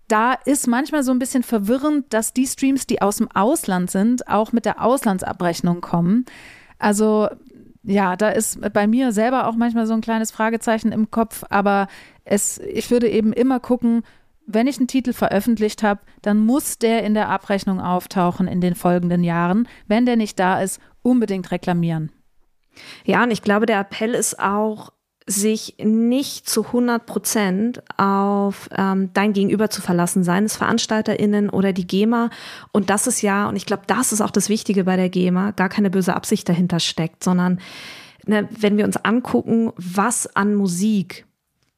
Da 0.07 0.33
ist 0.33 0.67
manchmal 0.67 1.03
so 1.03 1.11
ein 1.11 1.19
bisschen 1.19 1.43
verwirrend, 1.43 2.13
dass 2.13 2.33
die 2.33 2.47
Streams, 2.47 2.88
die 2.88 3.01
aus 3.01 3.17
dem 3.17 3.29
Ausland 3.31 3.91
sind, 3.91 4.27
auch 4.27 4.53
mit 4.53 4.65
der 4.65 4.81
Auslandsabrechnung 4.81 5.81
kommen. 5.81 6.25
Also 6.77 7.27
ja, 7.83 8.15
da 8.15 8.29
ist 8.29 8.59
bei 8.74 8.88
mir 8.88 9.12
selber 9.12 9.48
auch 9.48 9.55
manchmal 9.55 9.88
so 9.88 9.93
ein 9.93 10.01
kleines 10.01 10.31
Fragezeichen 10.31 10.91
im 10.91 11.12
Kopf, 11.12 11.43
aber 11.50 11.87
es, 12.25 12.59
ich 12.59 12.92
würde 12.92 13.09
eben 13.09 13.33
immer 13.33 13.59
gucken, 13.59 14.03
wenn 14.51 14.68
ich 14.68 14.77
einen 14.77 14.87
Titel 14.87 15.13
veröffentlicht 15.13 15.83
habe, 15.83 16.01
dann 16.22 16.44
muss 16.44 16.79
der 16.79 17.03
in 17.03 17.13
der 17.13 17.29
Abrechnung 17.29 17.79
auftauchen 17.79 18.48
in 18.48 18.61
den 18.61 18.74
folgenden 18.74 19.24
Jahren. 19.24 19.68
Wenn 19.87 20.07
der 20.07 20.15
nicht 20.15 20.39
da 20.39 20.59
ist, 20.59 20.81
unbedingt 21.03 21.51
reklamieren. 21.51 22.11
Ja, 23.05 23.24
und 23.24 23.31
ich 23.31 23.44
glaube, 23.44 23.68
der 23.68 23.79
Appell 23.79 24.15
ist 24.15 24.39
auch, 24.39 24.92
sich 25.29 25.75
nicht 25.77 26.50
zu 26.50 26.65
100 26.65 27.05
Prozent 27.05 27.83
auf 27.98 28.68
ähm, 28.75 29.11
dein 29.13 29.33
Gegenüber 29.33 29.70
zu 29.70 29.79
verlassen, 29.79 30.24
seien 30.24 30.46
es 30.46 30.57
VeranstalterInnen 30.57 31.51
oder 31.51 31.72
die 31.72 31.85
GEMA. 31.85 32.31
Und 32.72 32.89
das 32.89 33.05
ist 33.05 33.22
ja, 33.22 33.48
und 33.48 33.55
ich 33.55 33.68
glaube, 33.68 33.83
das 33.85 34.11
ist 34.11 34.22
auch 34.22 34.31
das 34.31 34.50
Wichtige 34.50 34.85
bei 34.85 34.96
der 34.96 35.09
GEMA, 35.09 35.51
gar 35.51 35.70
keine 35.70 35.92
böse 35.92 36.15
Absicht 36.15 36.50
dahinter 36.50 36.79
steckt, 36.79 37.24
sondern 37.24 37.59
ne, 38.25 38.50
wenn 38.50 38.77
wir 38.77 38.85
uns 38.85 38.98
angucken, 38.98 39.72
was 39.77 40.35
an 40.35 40.55
Musik 40.55 41.27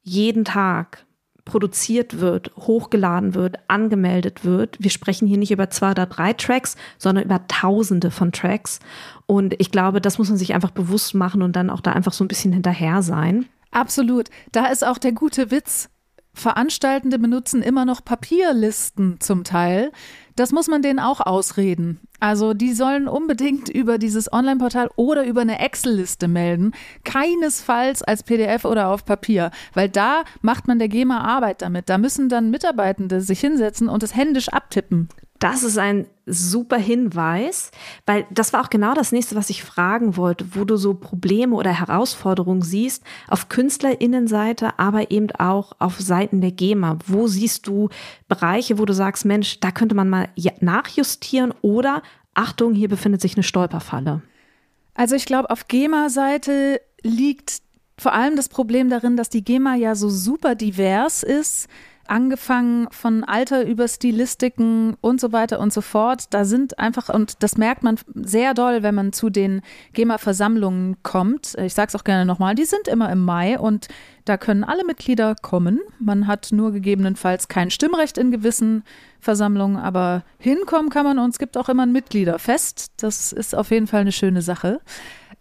jeden 0.02 0.46
Tag 0.46 1.06
produziert 1.52 2.22
wird, 2.22 2.54
hochgeladen 2.56 3.36
wird, 3.36 3.58
angemeldet 3.68 4.46
wird. 4.46 4.78
Wir 4.80 4.90
sprechen 4.90 5.28
hier 5.28 5.38
nicht 5.38 5.52
über 5.52 5.70
zwei 5.70 5.92
oder 5.92 6.06
drei 6.06 6.32
Tracks, 6.32 6.78
sondern 6.98 7.26
über 7.26 7.46
Tausende 7.50 8.10
von 8.10 8.32
Tracks. 8.32 8.80
Und 9.26 9.54
ich 9.60 9.70
glaube, 9.70 10.00
das 10.00 10.18
muss 10.18 10.30
man 10.30 10.38
sich 10.38 10.54
einfach 10.54 10.72
bewusst 10.72 11.14
machen 11.14 11.42
und 11.42 11.58
dann 11.58 11.70
auch 11.70 11.82
da 11.82 11.92
einfach 11.92 12.14
so 12.14 12.24
ein 12.24 12.30
bisschen 12.30 12.54
hinterher 12.54 13.02
sein. 13.04 13.50
Absolut. 13.70 14.30
Da 14.54 14.68
ist 14.68 14.88
auch 14.88 14.98
der 14.98 15.12
gute 15.12 15.52
Witz. 15.52 15.90
Veranstaltende 16.34 17.20
benutzen 17.20 17.62
immer 17.62 17.84
noch 17.84 18.06
Papierlisten 18.06 19.20
zum 19.20 19.44
Teil. 19.44 19.92
Das 20.38 20.54
muss 20.54 20.70
man 20.70 20.82
denen 20.82 21.00
auch 21.00 21.20
ausreden. 21.20 22.00
Also 22.22 22.54
die 22.54 22.74
sollen 22.74 23.08
unbedingt 23.08 23.68
über 23.68 23.98
dieses 23.98 24.32
Online-Portal 24.32 24.92
oder 24.96 25.26
über 25.26 25.42
eine 25.42 25.60
Excel-Liste 25.60 26.28
melden. 26.28 26.72
Keinesfalls 27.04 28.04
als 28.04 28.22
PDF 28.22 28.64
oder 28.64 28.90
auf 28.90 29.06
Papier, 29.06 29.50
weil 29.74 29.90
da 29.90 30.24
macht 30.42 30.68
man 30.68 30.78
der 30.78 30.88
GEMA 30.88 31.20
Arbeit 31.22 31.64
damit. 31.64 31.90
Da 31.90 31.98
müssen 31.98 32.30
dann 32.30 32.52
Mitarbeitende 32.52 33.22
sich 33.22 33.40
hinsetzen 33.40 33.90
und 33.90 34.04
es 34.04 34.16
händisch 34.16 34.50
abtippen. 34.50 35.10
Das 35.42 35.64
ist 35.64 35.80
ein 35.80 36.06
super 36.28 36.78
Hinweis, 36.78 37.72
weil 38.06 38.28
das 38.30 38.54
war 38.54 38.62
auch 38.62 38.70
genau 38.70 38.94
das 38.94 39.12
nächste, 39.12 39.36
was 39.36 39.50
ich 39.50 39.64
fragen 39.64 40.16
wollte, 40.16 40.46
wo 40.54 40.66
du 40.66 40.78
so 40.78 40.94
Probleme 40.94 41.56
oder 41.56 41.72
Herausforderungen 41.72 42.62
siehst 42.62 43.04
auf 43.28 43.50
Künstlerinnenseite, 43.50 44.78
aber 44.78 45.10
eben 45.10 45.32
auch 45.32 45.72
auf 45.80 46.00
Seiten 46.00 46.42
der 46.42 46.52
GEMA. 46.52 47.00
Wo 47.08 47.26
siehst 47.26 47.66
du 47.66 47.90
Bereiche, 48.28 48.78
wo 48.78 48.86
du 48.86 48.94
sagst, 48.94 49.26
Mensch, 49.26 49.60
da 49.60 49.72
könnte 49.72 49.96
man 49.96 50.10
mal 50.10 50.30
nachjustieren 50.60 51.56
oder 51.64 52.04
Achtung, 52.36 52.76
hier 52.76 52.88
befindet 52.88 53.22
sich 53.22 53.36
eine 53.36 53.44
Stolperfalle? 53.44 54.22
Also 54.94 55.16
ich 55.16 55.26
glaube, 55.26 55.50
auf 55.50 55.68
GEMA-Seite 55.68 56.82
liegt 57.02 57.64
vor 57.98 58.14
allem 58.14 58.36
das 58.36 58.48
Problem 58.48 58.92
darin, 58.92 59.18
dass 59.18 59.30
die 59.30 59.44
GEMA 59.44 59.74
ja 59.74 59.96
so 59.96 60.08
super 60.08 60.54
divers 60.54 61.24
ist 61.24 61.68
angefangen 62.12 62.88
von 62.92 63.24
Alter 63.24 63.66
über 63.66 63.88
Stilistiken 63.88 64.98
und 65.00 65.22
so 65.22 65.32
weiter 65.32 65.62
und 65.62 65.72
so 65.72 65.80
fort. 65.80 66.26
Da 66.32 66.44
sind 66.44 66.78
einfach, 66.78 67.08
und 67.08 67.42
das 67.42 67.58
merkt 67.58 67.84
man 67.84 67.98
sehr 68.14 68.54
doll, 68.54 68.84
wenn 68.84 68.94
man 68.94 69.14
zu 69.14 69.30
den 69.30 69.62
GEMA-Versammlungen 69.94 70.98
kommt. 71.04 71.56
Ich 71.58 71.74
sage 71.74 71.88
es 71.88 71.96
auch 71.96 72.04
gerne 72.04 72.26
nochmal, 72.26 72.54
die 72.54 72.66
sind 72.66 72.90
immer 72.90 73.10
im 73.10 73.24
Mai 73.24 73.58
und 73.58 73.88
da 74.26 74.36
können 74.36 74.66
alle 74.66 74.84
Mitglieder 74.84 75.36
kommen. 75.42 75.80
Man 76.00 76.28
hat 76.28 76.50
nur 76.52 76.74
gegebenenfalls 76.74 77.48
kein 77.48 77.72
Stimmrecht 77.72 78.18
in 78.18 78.30
gewissen 78.30 78.84
Versammlungen, 79.22 79.78
aber 79.78 80.24
hinkommen 80.38 80.90
kann 80.90 81.06
man 81.06 81.18
und 81.18 81.30
es 81.30 81.40
gibt 81.40 81.56
auch 81.56 81.70
immer 81.70 81.84
ein 81.84 81.94
Mitgliederfest. 81.94 82.92
Das 82.98 83.32
ist 83.32 83.56
auf 83.56 83.72
jeden 83.72 83.88
Fall 83.88 84.02
eine 84.02 84.12
schöne 84.12 84.42
Sache. 84.42 84.82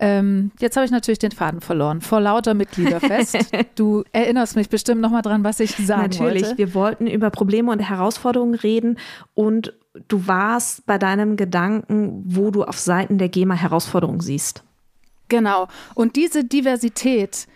Ähm, 0.03 0.51
jetzt 0.59 0.77
habe 0.77 0.87
ich 0.87 0.91
natürlich 0.91 1.19
den 1.19 1.31
Faden 1.31 1.61
verloren. 1.61 2.01
Vor 2.01 2.21
lauter 2.21 2.55
Mitgliederfest. 2.55 3.37
du 3.75 4.03
erinnerst 4.13 4.57
mich 4.57 4.71
bestimmt 4.71 5.03
noch 5.03 5.11
mal 5.11 5.21
dran, 5.21 5.45
was 5.45 5.61
ich 5.61 5.73
sagen 5.77 6.03
natürlich. 6.05 6.21
wollte. 6.21 6.41
Natürlich. 6.41 6.59
Wir 6.59 6.75
wollten 6.75 7.07
über 7.07 7.29
Probleme 7.29 7.71
und 7.71 7.81
Herausforderungen 7.81 8.55
reden 8.55 8.99
und 9.35 9.75
du 10.09 10.27
warst 10.27 10.87
bei 10.87 10.97
deinem 10.97 11.37
Gedanken, 11.37 12.23
wo 12.25 12.51
du 12.51 12.65
auf 12.65 12.79
Seiten 12.79 13.19
der 13.19 13.29
GEMA 13.29 13.55
Herausforderungen 13.55 14.21
siehst. 14.21 14.65
Genau. 15.29 15.69
Und 15.95 16.17
diese 16.17 16.45
Diversität, 16.45 17.47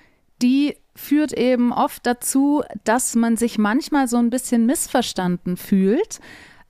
die 0.43 0.77
führt 0.95 1.33
eben 1.33 1.73
oft 1.73 2.07
dazu, 2.07 2.63
dass 2.85 3.15
man 3.15 3.39
sich 3.39 3.57
manchmal 3.57 4.07
so 4.07 4.19
ein 4.19 4.31
bisschen 4.31 4.67
missverstanden 4.67 5.57
fühlt. 5.57 6.21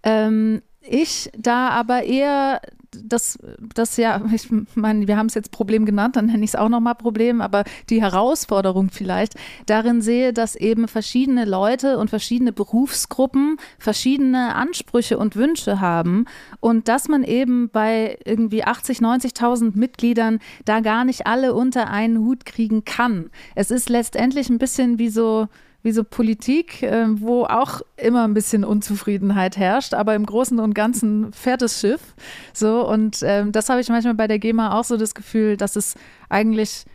Ähm, 0.04 0.62
ich 0.88 1.30
da 1.36 1.68
aber 1.68 2.04
eher 2.04 2.60
das, 3.02 3.38
das 3.74 3.96
ja, 3.96 4.20
ich 4.32 4.48
meine, 4.74 5.08
wir 5.08 5.16
haben 5.16 5.26
es 5.26 5.34
jetzt 5.34 5.50
Problem 5.50 5.84
genannt, 5.84 6.16
dann 6.16 6.26
nenne 6.26 6.44
ich 6.44 6.50
es 6.50 6.56
auch 6.56 6.68
nochmal 6.68 6.94
Problem, 6.94 7.40
aber 7.40 7.64
die 7.90 8.00
Herausforderung 8.00 8.90
vielleicht 8.90 9.34
darin 9.66 10.00
sehe, 10.00 10.32
dass 10.32 10.54
eben 10.54 10.88
verschiedene 10.88 11.44
Leute 11.44 11.98
und 11.98 12.10
verschiedene 12.10 12.52
Berufsgruppen 12.52 13.56
verschiedene 13.78 14.54
Ansprüche 14.54 15.18
und 15.18 15.36
Wünsche 15.36 15.80
haben 15.80 16.26
und 16.60 16.88
dass 16.88 17.08
man 17.08 17.24
eben 17.24 17.68
bei 17.70 18.18
irgendwie 18.24 18.64
80, 18.64 18.98
90.000 18.98 19.76
Mitgliedern 19.76 20.38
da 20.64 20.80
gar 20.80 21.04
nicht 21.04 21.26
alle 21.26 21.54
unter 21.54 21.88
einen 21.88 22.18
Hut 22.18 22.44
kriegen 22.44 22.84
kann. 22.84 23.30
Es 23.54 23.70
ist 23.70 23.88
letztendlich 23.88 24.48
ein 24.50 24.58
bisschen 24.58 24.98
wie 24.98 25.08
so, 25.08 25.48
wie 25.84 25.92
so 25.92 26.02
Politik, 26.02 26.82
äh, 26.82 27.06
wo 27.20 27.44
auch 27.44 27.82
immer 27.96 28.24
ein 28.24 28.34
bisschen 28.34 28.64
Unzufriedenheit 28.64 29.58
herrscht, 29.58 29.92
aber 29.92 30.14
im 30.14 30.24
Großen 30.24 30.58
und 30.58 30.74
Ganzen 30.74 31.32
fährt 31.32 31.60
das 31.60 31.78
Schiff. 31.78 32.14
So, 32.54 32.88
und 32.88 33.18
ähm, 33.22 33.52
das 33.52 33.68
habe 33.68 33.82
ich 33.82 33.88
manchmal 33.90 34.14
bei 34.14 34.26
der 34.26 34.38
GEMA 34.38 34.76
auch 34.78 34.84
so 34.84 34.96
das 34.96 35.14
Gefühl, 35.14 35.58
dass 35.58 35.76
es 35.76 35.94
eigentlich 36.30 36.86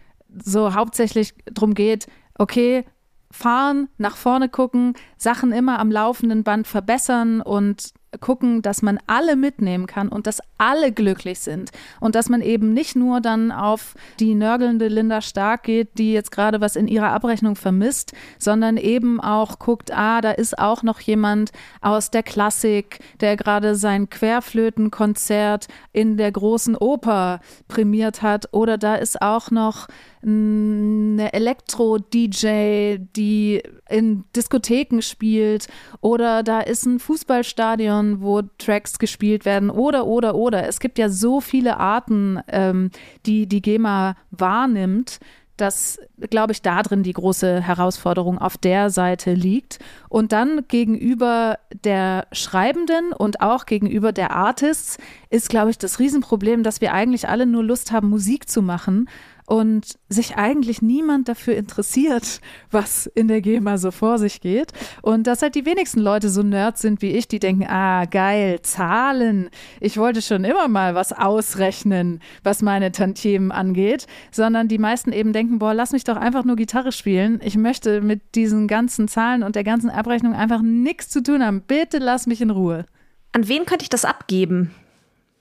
so 0.43 0.73
hauptsächlich 0.73 1.35
darum 1.45 1.75
geht, 1.75 2.07
okay, 2.39 2.83
fahren, 3.31 3.89
nach 3.99 4.17
vorne 4.17 4.49
gucken, 4.49 4.95
Sachen 5.17 5.51
immer 5.51 5.77
am 5.77 5.91
laufenden 5.91 6.43
Band 6.43 6.65
verbessern 6.65 7.41
und 7.41 7.93
gucken, 8.19 8.61
dass 8.61 8.81
man 8.81 8.99
alle 9.07 9.35
mitnehmen 9.35 9.85
kann 9.85 10.09
und 10.09 10.27
dass 10.27 10.41
alle 10.57 10.91
glücklich 10.91 11.39
sind. 11.39 11.71
Und 11.99 12.15
dass 12.15 12.29
man 12.29 12.41
eben 12.41 12.73
nicht 12.73 12.95
nur 12.95 13.21
dann 13.21 13.51
auf 13.51 13.95
die 14.19 14.35
nörgelnde 14.35 14.87
Linda 14.87 15.21
Stark 15.21 15.63
geht, 15.63 15.97
die 15.97 16.13
jetzt 16.13 16.31
gerade 16.31 16.59
was 16.59 16.75
in 16.75 16.87
ihrer 16.87 17.11
Abrechnung 17.11 17.55
vermisst, 17.55 18.13
sondern 18.37 18.77
eben 18.77 19.19
auch 19.19 19.59
guckt, 19.59 19.91
ah, 19.91 20.21
da 20.21 20.31
ist 20.31 20.57
auch 20.57 20.83
noch 20.83 20.99
jemand 20.99 21.51
aus 21.81 22.11
der 22.11 22.23
Klassik, 22.23 22.99
der 23.21 23.37
gerade 23.37 23.75
sein 23.75 24.09
Querflötenkonzert 24.09 25.67
in 25.93 26.17
der 26.17 26.31
großen 26.31 26.75
Oper 26.75 27.39
prämiert 27.67 28.21
hat. 28.21 28.53
Oder 28.53 28.77
da 28.77 28.95
ist 28.95 29.21
auch 29.21 29.51
noch 29.51 29.87
eine 30.21 31.31
Elektro-DJ, 31.31 32.97
die 33.15 33.63
in 33.89 34.25
Diskotheken 34.35 35.01
spielt 35.01 35.67
oder 36.01 36.43
da 36.43 36.59
ist 36.59 36.85
ein 36.85 36.99
Fußballstadion, 36.99 38.21
wo 38.21 38.41
Tracks 38.57 38.99
gespielt 38.99 39.45
werden 39.45 39.69
oder, 39.69 40.05
oder, 40.07 40.35
oder. 40.35 40.67
Es 40.67 40.79
gibt 40.79 40.97
ja 40.97 41.09
so 41.09 41.39
viele 41.39 41.77
Arten, 41.77 42.39
ähm, 42.47 42.91
die 43.25 43.47
die 43.47 43.61
GEMA 43.61 44.15
wahrnimmt, 44.31 45.19
dass, 45.59 45.99
glaube 46.29 46.53
ich, 46.53 46.61
da 46.61 46.81
drin 46.81 47.03
die 47.03 47.13
große 47.13 47.61
Herausforderung 47.61 48.37
auf 48.37 48.57
der 48.57 48.89
Seite 48.89 49.33
liegt. 49.33 49.79
Und 50.07 50.31
dann 50.31 50.65
gegenüber 50.67 51.59
der 51.83 52.27
Schreibenden 52.31 53.11
und 53.11 53.41
auch 53.41 53.65
gegenüber 53.65 54.11
der 54.11 54.31
Artists 54.31 54.97
ist, 55.29 55.49
glaube 55.49 55.71
ich, 55.71 55.77
das 55.77 55.99
Riesenproblem, 55.99 56.63
dass 56.63 56.81
wir 56.81 56.93
eigentlich 56.93 57.27
alle 57.27 57.45
nur 57.45 57.63
Lust 57.63 57.91
haben, 57.91 58.09
Musik 58.09 58.49
zu 58.49 58.61
machen 58.61 59.09
und 59.49 59.97
sich 60.09 60.37
eigentlich 60.37 60.83
niemand 60.83 61.27
dafür 61.27 61.55
interessiert, 61.55 62.39
was 62.69 63.07
in 63.07 63.27
der 63.27 63.41
GEMA 63.41 63.79
so 63.79 63.89
vor 63.89 64.19
sich 64.19 64.41
geht. 64.41 64.73
Und 65.01 65.25
dass 65.25 65.41
halt 65.41 65.55
die 65.55 65.65
wenigsten 65.65 66.01
Leute 66.01 66.29
so 66.29 66.43
Nerds 66.43 66.81
sind 66.81 67.01
wie 67.01 67.13
ich, 67.13 67.27
die 67.27 67.39
denken, 67.39 67.65
ah, 67.67 68.05
geil, 68.05 68.61
Zahlen. 68.61 69.49
Ich 69.81 69.97
wollte 69.97 70.21
schon 70.21 70.43
immer 70.43 70.67
mal 70.67 70.93
was 70.93 71.13
ausrechnen, 71.13 72.19
was 72.43 72.61
meine 72.61 72.91
Tantiemen 72.91 73.51
angeht, 73.51 74.05
sondern 74.29 74.67
die 74.67 74.77
meisten 74.77 75.11
eben 75.11 75.33
denken, 75.33 75.57
boah, 75.57 75.73
lass 75.73 75.93
mich 75.93 76.03
doch 76.03 76.17
einfach 76.17 76.45
nur 76.45 76.55
Gitarre 76.55 76.91
spielen. 76.91 77.39
Ich 77.43 77.57
möchte 77.57 78.01
mit 78.01 78.35
diesen 78.35 78.67
ganzen 78.67 79.07
Zahlen 79.07 79.41
und 79.41 79.55
der 79.55 79.63
ganzen 79.63 79.89
Abrechnung 79.89 80.33
einfach 80.33 80.61
nichts 80.61 81.09
zu 81.09 81.23
tun 81.23 81.43
haben. 81.43 81.61
Bitte 81.61 81.97
lass 81.97 82.27
mich 82.27 82.41
in 82.41 82.51
Ruhe. 82.51 82.85
An 83.31 83.47
wen 83.47 83.65
könnte 83.65 83.81
ich 83.81 83.89
das 83.89 84.05
abgeben? 84.05 84.75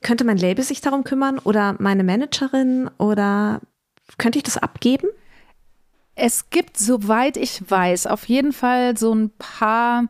Könnte 0.00 0.24
mein 0.24 0.38
Label 0.38 0.64
sich 0.64 0.80
darum 0.80 1.04
kümmern 1.04 1.38
oder 1.38 1.76
meine 1.78 2.04
Managerin 2.04 2.88
oder 2.96 3.60
könnte 4.16 4.38
ich 4.38 4.44
das 4.44 4.56
abgeben? 4.56 5.08
Es 6.14 6.48
gibt, 6.50 6.76
soweit 6.76 7.36
ich 7.36 7.68
weiß, 7.70 8.06
auf 8.06 8.28
jeden 8.28 8.52
Fall 8.52 8.96
so 8.96 9.12
ein 9.14 9.30
paar, 9.38 10.04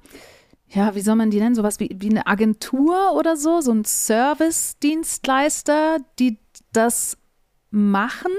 ja, 0.69 0.95
wie 0.95 1.01
soll 1.01 1.17
man 1.17 1.31
die 1.31 1.41
nennen? 1.41 1.55
Sowas 1.55 1.81
wie, 1.81 1.97
wie 1.99 2.11
eine 2.11 2.27
Agentur 2.27 3.13
oder 3.15 3.37
so, 3.37 3.61
so 3.61 3.73
ein 3.73 3.85
Service-Dienstleister, 3.85 5.99
die 6.19 6.39
das 6.73 7.19
machen. 7.71 8.33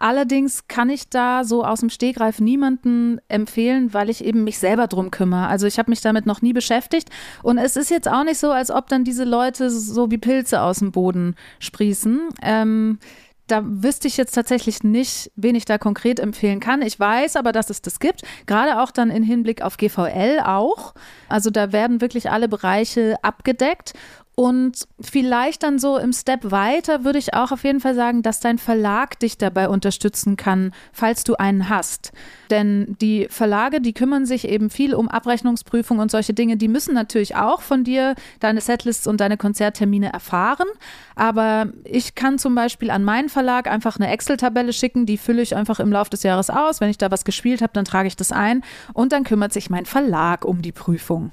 Allerdings 0.00 0.68
kann 0.68 0.90
ich 0.90 1.10
da 1.10 1.42
so 1.42 1.64
aus 1.64 1.80
dem 1.80 1.90
Stegreif 1.90 2.38
niemanden 2.38 3.20
empfehlen, 3.26 3.92
weil 3.92 4.10
ich 4.10 4.24
eben 4.24 4.44
mich 4.44 4.60
selber 4.60 4.86
drum 4.86 5.10
kümmere. 5.10 5.48
Also 5.48 5.66
ich 5.66 5.80
habe 5.80 5.90
mich 5.90 6.00
damit 6.00 6.24
noch 6.24 6.40
nie 6.40 6.52
beschäftigt 6.52 7.10
und 7.42 7.58
es 7.58 7.76
ist 7.76 7.90
jetzt 7.90 8.08
auch 8.08 8.22
nicht 8.22 8.38
so, 8.38 8.52
als 8.52 8.70
ob 8.70 8.88
dann 8.88 9.02
diese 9.02 9.24
Leute 9.24 9.70
so 9.70 10.08
wie 10.12 10.18
Pilze 10.18 10.62
aus 10.62 10.78
dem 10.78 10.92
Boden 10.92 11.34
sprießen. 11.58 12.28
Ähm, 12.42 13.00
da 13.48 13.62
wüsste 13.64 14.06
ich 14.06 14.16
jetzt 14.16 14.32
tatsächlich 14.34 14.82
nicht, 14.82 15.30
wen 15.36 15.54
ich 15.54 15.64
da 15.64 15.78
konkret 15.78 16.20
empfehlen 16.20 16.60
kann. 16.60 16.82
Ich 16.82 16.98
weiß 16.98 17.36
aber, 17.36 17.52
dass 17.52 17.70
es 17.70 17.82
das 17.82 17.98
gibt, 17.98 18.22
gerade 18.46 18.80
auch 18.80 18.90
dann 18.90 19.10
in 19.10 19.22
Hinblick 19.22 19.62
auf 19.62 19.76
GVL 19.76 20.40
auch. 20.44 20.94
Also 21.28 21.50
da 21.50 21.72
werden 21.72 22.00
wirklich 22.00 22.30
alle 22.30 22.48
Bereiche 22.48 23.16
abgedeckt. 23.22 23.94
Und 24.38 24.86
vielleicht 25.00 25.64
dann 25.64 25.80
so 25.80 25.98
im 25.98 26.12
Step 26.12 26.52
weiter 26.52 27.02
würde 27.02 27.18
ich 27.18 27.34
auch 27.34 27.50
auf 27.50 27.64
jeden 27.64 27.80
Fall 27.80 27.96
sagen, 27.96 28.22
dass 28.22 28.38
dein 28.38 28.58
Verlag 28.58 29.18
dich 29.18 29.36
dabei 29.36 29.68
unterstützen 29.68 30.36
kann, 30.36 30.72
falls 30.92 31.24
du 31.24 31.34
einen 31.34 31.68
hast. 31.68 32.12
Denn 32.48 32.96
die 33.00 33.26
Verlage, 33.28 33.80
die 33.80 33.92
kümmern 33.92 34.26
sich 34.26 34.46
eben 34.46 34.70
viel 34.70 34.94
um 34.94 35.08
Abrechnungsprüfung 35.08 35.98
und 35.98 36.12
solche 36.12 36.34
Dinge. 36.34 36.56
Die 36.56 36.68
müssen 36.68 36.94
natürlich 36.94 37.34
auch 37.34 37.62
von 37.62 37.82
dir 37.82 38.14
deine 38.38 38.60
Setlists 38.60 39.08
und 39.08 39.20
deine 39.20 39.38
Konzerttermine 39.38 40.12
erfahren. 40.12 40.68
Aber 41.16 41.72
ich 41.82 42.14
kann 42.14 42.38
zum 42.38 42.54
Beispiel 42.54 42.92
an 42.92 43.02
meinen 43.02 43.30
Verlag 43.30 43.66
einfach 43.66 43.96
eine 43.96 44.08
Excel-Tabelle 44.08 44.72
schicken, 44.72 45.04
die 45.04 45.18
fülle 45.18 45.42
ich 45.42 45.56
einfach 45.56 45.80
im 45.80 45.90
Laufe 45.90 46.10
des 46.10 46.22
Jahres 46.22 46.48
aus. 46.48 46.80
Wenn 46.80 46.90
ich 46.90 46.98
da 46.98 47.10
was 47.10 47.24
gespielt 47.24 47.60
habe, 47.60 47.72
dann 47.72 47.84
trage 47.84 48.06
ich 48.06 48.14
das 48.14 48.30
ein 48.30 48.62
und 48.94 49.10
dann 49.10 49.24
kümmert 49.24 49.52
sich 49.52 49.68
mein 49.68 49.84
Verlag 49.84 50.44
um 50.44 50.62
die 50.62 50.70
Prüfung. 50.70 51.32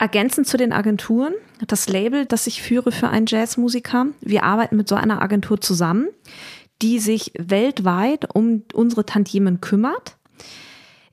Ergänzend 0.00 0.46
zu 0.46 0.56
den 0.56 0.72
Agenturen, 0.72 1.34
das 1.66 1.86
Label, 1.86 2.24
das 2.24 2.46
ich 2.46 2.62
führe 2.62 2.90
für 2.90 3.10
einen 3.10 3.26
Jazzmusiker. 3.26 4.06
Wir 4.22 4.44
arbeiten 4.44 4.76
mit 4.76 4.88
so 4.88 4.94
einer 4.94 5.20
Agentur 5.20 5.60
zusammen, 5.60 6.08
die 6.80 6.98
sich 6.98 7.32
weltweit 7.38 8.34
um 8.34 8.62
unsere 8.72 9.04
Tantiemen 9.04 9.60
kümmert. 9.60 10.16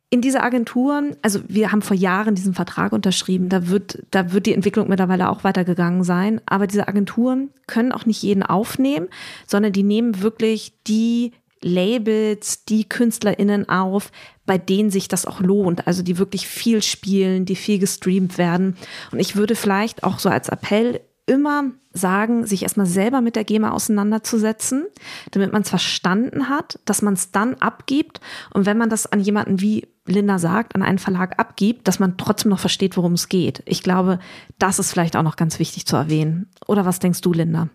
In 0.10 0.22
dieser 0.22 0.42
Agentur, 0.42 1.04
also 1.22 1.42
wir 1.50 1.74
haben 1.74 1.82
vor 1.82 1.98
Jahren 1.98 2.36
diesen 2.36 2.54
Vertrag 2.54 2.94
unterschrieben, 2.94 3.50
da 3.50 3.68
wird, 3.68 4.06
da 4.12 4.32
wird 4.32 4.46
die 4.46 4.54
Entwicklung 4.54 4.88
mittlerweile 4.88 5.28
auch 5.28 5.44
weitergegangen 5.44 6.06
sein. 6.06 6.40
Aber 6.46 6.66
diese 6.66 6.88
Agenturen 6.88 7.50
können 7.68 7.92
auch 7.92 8.06
nicht 8.06 8.24
jeden 8.24 8.44
aufnehmen, 8.44 9.10
sondern 9.46 9.74
die 9.74 9.84
nehmen 9.84 10.22
wirklich 10.22 10.72
die 10.88 11.34
Labels, 11.68 12.66
die 12.66 12.88
KünstlerInnen 12.88 13.70
auf, 13.70 14.12
bei 14.46 14.58
denen 14.58 14.90
sich 14.90 15.08
das 15.08 15.26
auch 15.26 15.42
lohnt, 15.42 15.88
also 15.88 16.02
die 16.02 16.18
wirklich 16.18 16.48
viel 16.48 16.82
spielen, 16.82 17.46
die 17.46 17.56
viel 17.56 17.80
gestreamt 17.80 18.38
werden. 18.38 18.78
Und 19.12 19.20
ich 19.20 19.36
würde 19.36 19.56
vielleicht 19.56 20.04
auch 20.04 20.20
so 20.20 20.30
als 20.30 20.50
Appell 20.50 21.02
immer 21.28 21.72
sagen, 21.92 22.46
sich 22.46 22.64
erstmal 22.64 22.86
selber 22.86 23.22
mit 23.22 23.36
der 23.36 23.44
GEMA 23.44 23.72
auseinanderzusetzen, 23.72 24.86
damit 25.32 25.52
man 25.52 25.64
es 25.64 25.70
verstanden 25.70 26.50
hat, 26.50 26.80
dass 26.86 27.02
man 27.02 27.16
es 27.16 27.32
dann 27.32 27.56
abgibt. 27.56 28.22
Und 28.54 28.66
wenn 28.66 28.78
man 28.78 28.90
das 28.90 29.12
an 29.12 29.20
jemanden 29.20 29.60
wie 29.60 29.88
Linda 30.06 30.40
sagt, 30.40 30.74
an 30.76 30.84
einen 30.84 31.00
Verlag 31.00 31.38
abgibt, 31.38 31.88
dass 31.88 32.00
man 32.00 32.18
trotzdem 32.18 32.50
noch 32.50 32.60
versteht, 32.60 32.96
worum 32.96 33.14
es 33.14 33.28
geht. 33.28 33.62
Ich 33.66 33.84
glaube, 33.84 34.20
das 34.58 34.80
ist 34.80 34.92
vielleicht 34.92 35.18
auch 35.18 35.24
noch 35.24 35.36
ganz 35.36 35.60
wichtig 35.60 35.86
zu 35.86 35.98
erwähnen. 35.98 36.50
Oder 36.66 36.86
was 36.86 37.00
denkst 37.00 37.22
du, 37.22 37.34
Linda? 37.34 37.68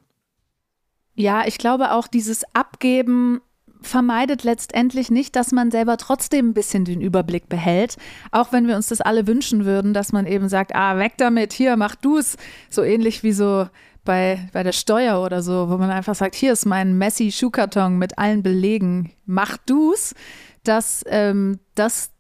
Ja, 1.15 1.47
ich 1.47 1.59
glaube 1.59 1.93
auch 1.93 2.07
dieses 2.07 2.43
Abgeben 2.55 3.43
vermeidet 3.83 4.45
letztendlich 4.45 5.11
nicht, 5.11 5.37
dass 5.37 5.53
man 5.53 5.71
selber 5.71 5.97
trotzdem 5.97 6.51
ein 6.51 6.55
bisschen 6.55 6.85
den 6.85 7.01
Überblick 7.01 7.49
behält. 7.49 7.97
Auch 8.31 8.53
wenn 8.53 8.67
wir 8.67 8.77
uns 8.77 8.89
das 8.89 9.01
alle 9.01 9.27
wünschen 9.27 9.65
würden, 9.65 9.95
dass 9.95 10.13
man 10.13 10.27
eben 10.27 10.49
sagt, 10.49 10.75
ah, 10.75 10.99
weg 10.99 11.15
damit, 11.19 11.53
hier, 11.53 11.77
mach 11.77 11.95
du's. 11.95 12.37
So 12.71 12.83
ähnlich 12.83 13.23
wie 13.23 13.33
so 13.33 13.69
bei, 14.05 14.49
bei 14.53 14.63
der 14.63 14.73
Steuer 14.73 15.23
oder 15.23 15.43
so, 15.43 15.69
wo 15.71 15.77
man 15.77 15.91
einfach 15.91 16.15
sagt, 16.15 16.35
hier 16.35 16.53
ist 16.53 16.67
mein 16.67 16.97
Messi-Schuhkarton 16.99 17.99
mit 17.99 18.19
allen 18.19 18.43
Belegen, 18.43 19.13
mach 19.27 19.57
du's. 19.59 20.15
Dass 20.65 21.05
ähm, 21.09 21.59
das 21.75 22.12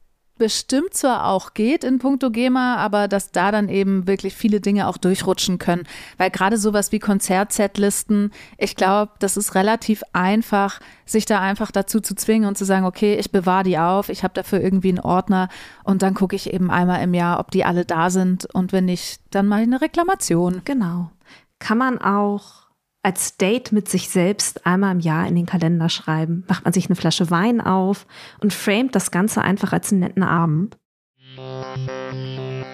bestimmt 0.43 0.93
zwar 0.93 1.27
auch 1.27 1.55
geht 1.55 1.85
in 1.85 2.01
puncto 2.01 2.33
GEMA, 2.33 2.75
aber 2.75 3.07
dass 3.07 3.31
da 3.31 3.53
dann 3.53 3.69
eben 3.69 4.09
wirklich 4.09 4.35
viele 4.35 4.61
Dinge 4.61 4.89
auch 4.89 4.97
durchrutschen 4.97 5.59
können. 5.59 5.85
Weil 6.19 6.33
gerade 6.33 6.59
sowas 6.59 6.91
wie 6.91 6.99
Konzertsetlisten, 6.99 8.33
ich 8.59 8.75
glaube, 8.75 9.13
das 9.21 9.37
ist 9.37 9.55
relativ 9.55 10.03
einfach, 10.13 10.81
sich 11.07 11.27
da 11.27 11.41
einfach 11.41 11.71
dazu 11.71 12.01
zu 12.01 12.17
zwingen 12.17 12.49
und 12.49 12.59
zu 12.59 12.65
sagen, 12.65 12.87
okay, 12.87 13.15
ich 13.15 13.31
bewahre 13.31 13.63
die 13.63 13.79
auf, 13.79 14.09
ich 14.09 14.25
habe 14.25 14.35
dafür 14.35 14.61
irgendwie 14.61 14.89
einen 14.89 14.99
Ordner 14.99 15.49
und 15.85 16.03
dann 16.03 16.15
gucke 16.15 16.35
ich 16.35 16.53
eben 16.53 16.73
einmal 16.73 17.05
im 17.05 17.15
Jahr, 17.15 17.39
ob 17.39 17.53
die 17.53 17.65
alle 17.65 17.85
da 17.85 18.11
sind 18.11 18.53
und 18.53 18.73
wenn 18.73 18.87
nicht, 18.87 19.21
dann 19.31 19.47
mache 19.47 19.61
ich 19.61 19.69
eine 19.69 19.81
Reklamation. 19.81 20.63
Genau. 20.65 21.13
Kann 21.61 21.79
man 21.79 21.99
auch 21.99 22.62
als 23.03 23.37
Date 23.37 23.73
mit 23.73 23.89
sich 23.89 24.09
selbst 24.09 24.67
einmal 24.67 24.93
im 24.93 25.01
Jahr 25.01 25.27
in 25.27 25.35
den 25.35 25.47
Kalender 25.47 25.89
schreiben. 25.89 26.45
Macht 26.49 26.65
man 26.65 26.73
sich 26.73 26.87
eine 26.87 26.97
Flasche 26.97 27.31
Wein 27.31 27.61
auf 27.61 28.07
und 28.41 28.53
framet 28.53 28.95
das 28.95 29.11
Ganze 29.11 29.43
einfach 29.43 29.73
als 29.73 29.91
einen 29.91 30.01
netten 30.01 30.23
Abend. 30.23 30.79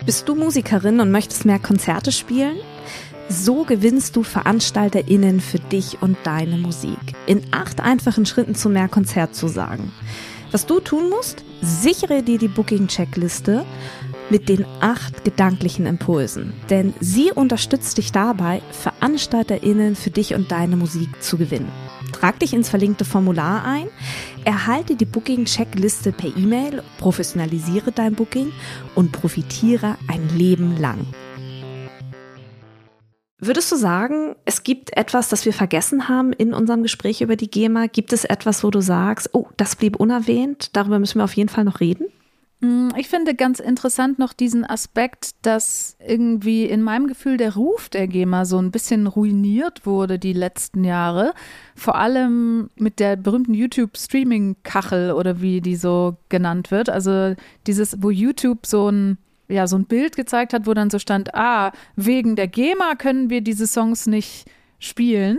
Bist 0.04 0.28
du 0.28 0.34
Musikerin 0.34 1.00
und 1.00 1.10
möchtest 1.10 1.44
mehr 1.44 1.58
Konzerte 1.58 2.12
spielen? 2.12 2.56
So 3.30 3.64
gewinnst 3.64 4.16
du 4.16 4.22
VeranstalterInnen 4.22 5.40
für 5.40 5.58
dich 5.58 6.00
und 6.00 6.16
deine 6.24 6.56
Musik. 6.56 6.98
In 7.26 7.42
acht 7.50 7.80
einfachen 7.80 8.24
Schritten 8.24 8.54
zu 8.54 8.70
mehr 8.70 8.88
Konzert 8.88 9.34
zu 9.34 9.48
sagen. 9.48 9.92
Was 10.50 10.64
du 10.64 10.80
tun 10.80 11.10
musst, 11.10 11.44
sichere 11.60 12.22
dir 12.22 12.38
die 12.38 12.48
Booking-Checkliste 12.48 13.66
mit 14.30 14.48
den 14.48 14.64
acht 14.80 15.24
gedanklichen 15.24 15.86
Impulsen. 15.86 16.52
Denn 16.70 16.94
sie 17.00 17.32
unterstützt 17.32 17.98
dich 17.98 18.12
dabei, 18.12 18.62
VeranstalterInnen 18.72 19.96
für 19.96 20.10
dich 20.10 20.34
und 20.34 20.50
deine 20.50 20.76
Musik 20.76 21.22
zu 21.22 21.38
gewinnen. 21.38 21.70
Trag 22.12 22.38
dich 22.40 22.52
ins 22.52 22.68
verlinkte 22.68 23.04
Formular 23.04 23.64
ein, 23.64 23.88
erhalte 24.44 24.96
die 24.96 25.04
Booking-Checkliste 25.04 26.12
per 26.12 26.36
E-Mail, 26.36 26.82
professionalisiere 26.98 27.92
dein 27.92 28.14
Booking 28.14 28.52
und 28.94 29.12
profitiere 29.12 29.96
ein 30.08 30.28
Leben 30.36 30.76
lang. 30.78 31.06
Würdest 33.40 33.70
du 33.70 33.76
sagen, 33.76 34.34
es 34.46 34.64
gibt 34.64 34.96
etwas, 34.96 35.28
das 35.28 35.44
wir 35.44 35.52
vergessen 35.52 36.08
haben 36.08 36.32
in 36.32 36.52
unserem 36.52 36.82
Gespräch 36.82 37.20
über 37.20 37.36
die 37.36 37.48
GEMA? 37.48 37.86
Gibt 37.86 38.12
es 38.12 38.24
etwas, 38.24 38.64
wo 38.64 38.70
du 38.70 38.80
sagst, 38.80 39.30
oh, 39.32 39.46
das 39.56 39.76
blieb 39.76 39.94
unerwähnt, 39.94 40.76
darüber 40.76 40.98
müssen 40.98 41.20
wir 41.20 41.24
auf 41.24 41.34
jeden 41.34 41.48
Fall 41.48 41.62
noch 41.62 41.78
reden? 41.78 42.06
Mm, 42.60 42.88
ich 42.96 43.08
finde 43.08 43.34
ganz 43.34 43.60
interessant 43.60 44.18
noch 44.18 44.32
diesen 44.32 44.64
Aspekt, 44.64 45.30
dass 45.42 45.96
irgendwie 46.04 46.64
in 46.64 46.82
meinem 46.82 47.06
Gefühl 47.06 47.36
der 47.36 47.54
Ruf 47.54 47.88
der 47.88 48.08
GEMA 48.08 48.44
so 48.44 48.58
ein 48.58 48.72
bisschen 48.72 49.06
ruiniert 49.06 49.86
wurde 49.86 50.18
die 50.18 50.32
letzten 50.32 50.82
Jahre. 50.82 51.34
Vor 51.76 51.94
allem 51.94 52.70
mit 52.76 52.98
der 52.98 53.16
berühmten 53.16 53.54
YouTube-Streaming-Kachel 53.54 55.12
oder 55.12 55.40
wie 55.40 55.60
die 55.60 55.76
so 55.76 56.16
genannt 56.28 56.70
wird. 56.70 56.90
Also 56.90 57.36
dieses, 57.66 58.02
wo 58.02 58.10
YouTube 58.10 58.66
so 58.66 58.90
ein 58.90 59.18
ja, 59.50 59.66
so 59.66 59.76
ein 59.76 59.86
Bild 59.86 60.14
gezeigt 60.14 60.52
hat, 60.52 60.66
wo 60.66 60.74
dann 60.74 60.90
so 60.90 60.98
stand, 60.98 61.34
ah, 61.34 61.72
wegen 61.96 62.36
der 62.36 62.48
GEMA 62.48 62.96
können 62.96 63.30
wir 63.30 63.40
diese 63.40 63.66
Songs 63.66 64.06
nicht 64.06 64.44
spielen. 64.78 65.38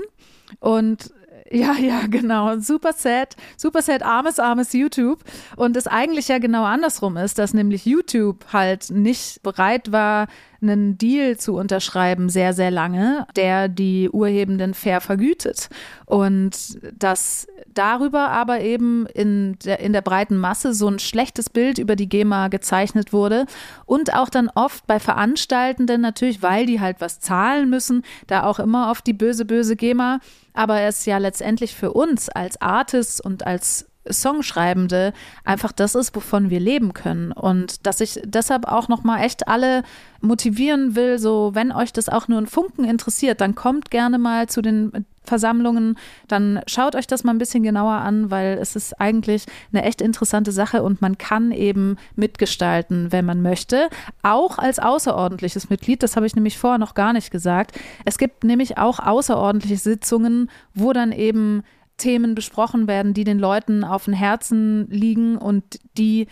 Und 0.59 1.13
ja, 1.51 1.73
ja, 1.73 2.01
genau. 2.07 2.57
Super 2.59 2.93
sad. 2.93 3.35
Super 3.57 3.81
sad, 3.81 4.03
armes, 4.03 4.39
armes 4.39 4.73
YouTube. 4.73 5.23
Und 5.55 5.75
es 5.75 5.87
eigentlich 5.87 6.27
ja 6.27 6.37
genau 6.37 6.63
andersrum 6.63 7.17
ist, 7.17 7.39
dass 7.39 7.53
nämlich 7.53 7.85
YouTube 7.85 8.45
halt 8.51 8.89
nicht 8.89 9.41
bereit 9.43 9.91
war, 9.91 10.27
einen 10.61 10.97
Deal 10.97 11.37
zu 11.37 11.55
unterschreiben, 11.55 12.29
sehr, 12.29 12.53
sehr 12.53 12.71
lange, 12.71 13.25
der 13.35 13.67
die 13.67 14.09
Urhebenden 14.09 14.73
fair 14.73 15.01
vergütet. 15.01 15.69
Und 16.05 16.79
dass 16.97 17.47
darüber 17.73 18.29
aber 18.29 18.61
eben 18.61 19.05
in 19.07 19.57
der, 19.63 19.79
in 19.79 19.93
der 19.93 20.01
breiten 20.01 20.37
Masse 20.37 20.73
so 20.73 20.87
ein 20.87 20.99
schlechtes 20.99 21.49
Bild 21.49 21.77
über 21.77 21.95
die 21.95 22.09
GEMA 22.09 22.47
gezeichnet 22.47 23.13
wurde 23.13 23.45
und 23.85 24.13
auch 24.13 24.29
dann 24.29 24.49
oft 24.53 24.85
bei 24.87 24.99
Veranstaltenden 24.99 26.01
natürlich, 26.01 26.41
weil 26.41 26.65
die 26.65 26.79
halt 26.79 26.97
was 26.99 27.19
zahlen 27.19 27.69
müssen, 27.69 28.03
da 28.27 28.43
auch 28.43 28.59
immer 28.59 28.91
auf 28.91 29.01
die 29.01 29.13
böse, 29.13 29.45
böse 29.45 29.75
GEMA. 29.75 30.19
Aber 30.53 30.81
es 30.81 31.05
ja 31.05 31.17
letztendlich 31.19 31.75
für 31.75 31.93
uns 31.93 32.29
als 32.29 32.61
Artists 32.61 33.21
und 33.21 33.45
als 33.45 33.88
Songschreibende 34.09 35.13
einfach 35.43 35.71
das 35.71 35.95
ist, 35.95 36.15
wovon 36.15 36.49
wir 36.49 36.59
leben 36.59 36.93
können. 36.93 37.31
Und 37.31 37.85
dass 37.85 38.01
ich 38.01 38.21
deshalb 38.23 38.65
auch 38.65 38.87
nochmal 38.87 39.23
echt 39.23 39.47
alle 39.47 39.83
motivieren 40.21 40.95
will, 40.95 41.19
so 41.19 41.51
wenn 41.53 41.71
euch 41.71 41.93
das 41.93 42.09
auch 42.09 42.27
nur 42.27 42.39
ein 42.39 42.47
Funken 42.47 42.83
interessiert, 42.85 43.41
dann 43.41 43.55
kommt 43.55 43.91
gerne 43.91 44.17
mal 44.17 44.47
zu 44.47 44.61
den 44.61 45.05
Versammlungen, 45.23 45.97
dann 46.27 46.59
schaut 46.65 46.95
euch 46.95 47.05
das 47.05 47.23
mal 47.23 47.33
ein 47.33 47.37
bisschen 47.37 47.61
genauer 47.63 47.93
an, 47.93 48.31
weil 48.31 48.57
es 48.59 48.75
ist 48.75 48.99
eigentlich 48.99 49.45
eine 49.71 49.83
echt 49.83 50.01
interessante 50.01 50.51
Sache 50.51 50.81
und 50.81 51.01
man 51.01 51.17
kann 51.17 51.51
eben 51.51 51.97
mitgestalten, 52.15 53.11
wenn 53.11 53.25
man 53.25 53.41
möchte, 53.41 53.89
auch 54.23 54.57
als 54.57 54.79
außerordentliches 54.79 55.69
Mitglied. 55.69 56.01
Das 56.03 56.15
habe 56.15 56.25
ich 56.25 56.35
nämlich 56.35 56.57
vorher 56.57 56.79
noch 56.79 56.95
gar 56.95 57.13
nicht 57.13 57.31
gesagt. 57.31 57.79
Es 58.05 58.17
gibt 58.17 58.43
nämlich 58.43 58.77
auch 58.77 58.99
außerordentliche 58.99 59.77
Sitzungen, 59.77 60.49
wo 60.73 60.91
dann 60.93 61.11
eben 61.11 61.63
Themen 61.99 62.33
besprochen 62.33 62.87
werden, 62.87 63.13
die 63.13 63.23
den 63.23 63.37
Leuten 63.37 63.83
auf 63.83 64.05
dem 64.05 64.15
Herzen 64.15 64.87
liegen 64.89 65.37
und 65.37 65.79
die 65.97 66.27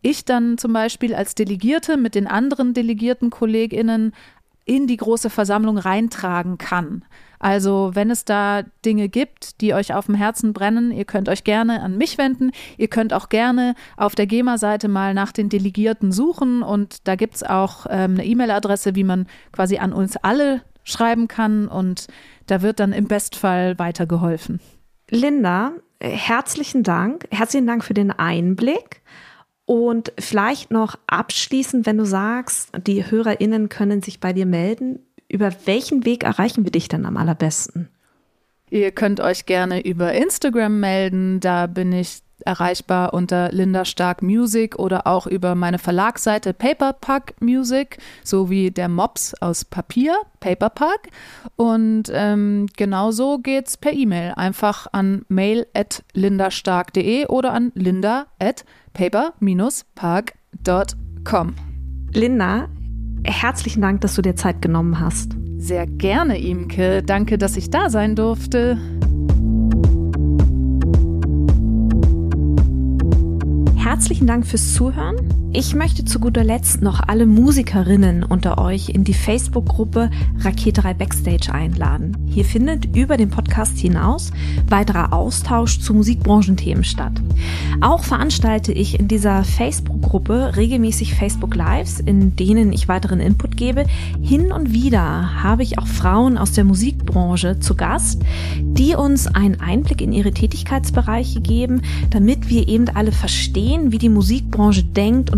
ich 0.00 0.24
dann 0.24 0.58
zum 0.58 0.72
Beispiel 0.72 1.14
als 1.14 1.34
Delegierte 1.34 1.96
mit 1.96 2.14
den 2.14 2.28
anderen 2.28 2.72
delegierten 2.72 3.30
KollegInnen 3.30 4.12
in 4.64 4.86
die 4.86 4.98
große 4.98 5.30
Versammlung 5.30 5.78
reintragen 5.78 6.58
kann. 6.58 7.04
Also, 7.40 7.92
wenn 7.94 8.10
es 8.10 8.24
da 8.24 8.62
Dinge 8.84 9.08
gibt, 9.08 9.60
die 9.60 9.72
euch 9.72 9.94
auf 9.94 10.06
dem 10.06 10.14
Herzen 10.14 10.52
brennen, 10.52 10.90
ihr 10.90 11.04
könnt 11.04 11.28
euch 11.28 11.44
gerne 11.44 11.80
an 11.80 11.96
mich 11.96 12.18
wenden. 12.18 12.50
Ihr 12.76 12.88
könnt 12.88 13.14
auch 13.14 13.28
gerne 13.28 13.74
auf 13.96 14.14
der 14.14 14.26
GEMA-Seite 14.26 14.88
mal 14.88 15.14
nach 15.14 15.32
den 15.32 15.48
Delegierten 15.48 16.12
suchen 16.12 16.62
und 16.62 17.08
da 17.08 17.14
gibt 17.14 17.36
es 17.36 17.42
auch 17.44 17.86
ähm, 17.88 18.12
eine 18.12 18.24
E-Mail-Adresse, 18.24 18.94
wie 18.94 19.04
man 19.04 19.26
quasi 19.52 19.78
an 19.78 19.92
uns 19.92 20.16
alle 20.16 20.62
schreiben 20.84 21.28
kann 21.28 21.68
und 21.68 22.08
da 22.46 22.60
wird 22.60 22.80
dann 22.80 22.92
im 22.92 23.06
Bestfall 23.06 23.78
weitergeholfen. 23.78 24.60
Linda, 25.10 25.72
herzlichen 26.00 26.82
Dank. 26.82 27.26
Herzlichen 27.30 27.66
Dank 27.66 27.84
für 27.84 27.94
den 27.94 28.10
Einblick. 28.10 29.02
Und 29.64 30.12
vielleicht 30.18 30.70
noch 30.70 30.98
abschließend, 31.06 31.84
wenn 31.84 31.98
du 31.98 32.06
sagst, 32.06 32.70
die 32.86 33.10
HörerInnen 33.10 33.68
können 33.68 34.00
sich 34.02 34.20
bei 34.20 34.32
dir 34.32 34.46
melden, 34.46 35.00
über 35.28 35.52
welchen 35.66 36.06
Weg 36.06 36.24
erreichen 36.24 36.64
wir 36.64 36.72
dich 36.72 36.88
dann 36.88 37.04
am 37.04 37.18
allerbesten? 37.18 37.88
Ihr 38.70 38.92
könnt 38.92 39.20
euch 39.20 39.46
gerne 39.46 39.84
über 39.84 40.12
Instagram 40.12 40.80
melden. 40.80 41.40
Da 41.40 41.66
bin 41.66 41.92
ich 41.92 42.20
erreichbar 42.44 43.14
unter 43.14 43.50
Linda 43.52 43.84
Stark 43.84 44.22
Music 44.22 44.78
oder 44.78 45.06
auch 45.06 45.26
über 45.26 45.54
meine 45.54 45.78
Verlagsseite 45.78 46.54
Paperpack 46.54 47.34
Music 47.40 47.98
sowie 48.24 48.70
der 48.70 48.88
Mops 48.88 49.34
aus 49.40 49.64
Papier, 49.64 50.16
Paperpack. 50.40 51.10
Und 51.56 52.04
ähm, 52.12 52.66
genauso 52.76 53.38
geht's 53.38 53.76
per 53.76 53.92
E-Mail. 53.92 54.32
Einfach 54.36 54.86
an 54.92 55.24
mail 55.28 55.66
at 55.74 56.04
lindastark.de 56.14 57.26
oder 57.26 57.52
an 57.52 57.72
linda 57.74 58.26
at 58.38 58.64
paper-park.com. 58.92 61.54
Linda, 62.12 62.68
herzlichen 63.24 63.82
Dank, 63.82 64.00
dass 64.00 64.14
du 64.14 64.22
dir 64.22 64.34
Zeit 64.34 64.62
genommen 64.62 65.00
hast. 65.00 65.32
Sehr 65.58 65.86
gerne, 65.86 66.38
Imke. 66.38 67.02
Danke, 67.02 67.36
dass 67.36 67.56
ich 67.56 67.70
da 67.70 67.90
sein 67.90 68.14
durfte. 68.14 68.78
Herzlichen 73.88 74.26
Dank 74.26 74.46
fürs 74.46 74.74
Zuhören. 74.74 75.16
Ich 75.50 75.74
möchte 75.74 76.04
zu 76.04 76.20
guter 76.20 76.44
Letzt 76.44 76.82
noch 76.82 77.00
alle 77.00 77.24
Musikerinnen 77.24 78.22
unter 78.22 78.58
euch 78.58 78.90
in 78.90 79.02
die 79.02 79.14
Facebook-Gruppe 79.14 80.10
Raketerei 80.40 80.92
Backstage 80.92 81.50
einladen. 81.50 82.18
Hier 82.26 82.44
findet 82.44 82.94
über 82.94 83.16
den 83.16 83.30
Podcast 83.30 83.78
hinaus 83.78 84.30
weiterer 84.68 85.14
Austausch 85.14 85.80
zu 85.80 85.94
Musikbranchenthemen 85.94 86.84
statt. 86.84 87.14
Auch 87.80 88.04
veranstalte 88.04 88.72
ich 88.72 89.00
in 89.00 89.08
dieser 89.08 89.42
Facebook-Gruppe 89.42 90.52
regelmäßig 90.56 91.14
Facebook 91.14 91.54
Lives, 91.54 91.98
in 91.98 92.36
denen 92.36 92.70
ich 92.70 92.86
weiteren 92.86 93.18
Input 93.18 93.56
gebe. 93.56 93.86
Hin 94.20 94.52
und 94.52 94.74
wieder 94.74 95.42
habe 95.42 95.62
ich 95.62 95.78
auch 95.78 95.86
Frauen 95.86 96.36
aus 96.36 96.52
der 96.52 96.64
Musikbranche 96.64 97.58
zu 97.58 97.74
Gast, 97.74 98.22
die 98.60 98.94
uns 98.94 99.26
einen 99.26 99.60
Einblick 99.60 100.02
in 100.02 100.12
ihre 100.12 100.32
Tätigkeitsbereiche 100.32 101.40
geben, 101.40 101.80
damit 102.10 102.50
wir 102.50 102.68
eben 102.68 102.90
alle 102.90 103.12
verstehen, 103.12 103.92
wie 103.92 103.98
die 103.98 104.10
Musikbranche 104.10 104.84
denkt 104.84 105.30
und 105.30 105.37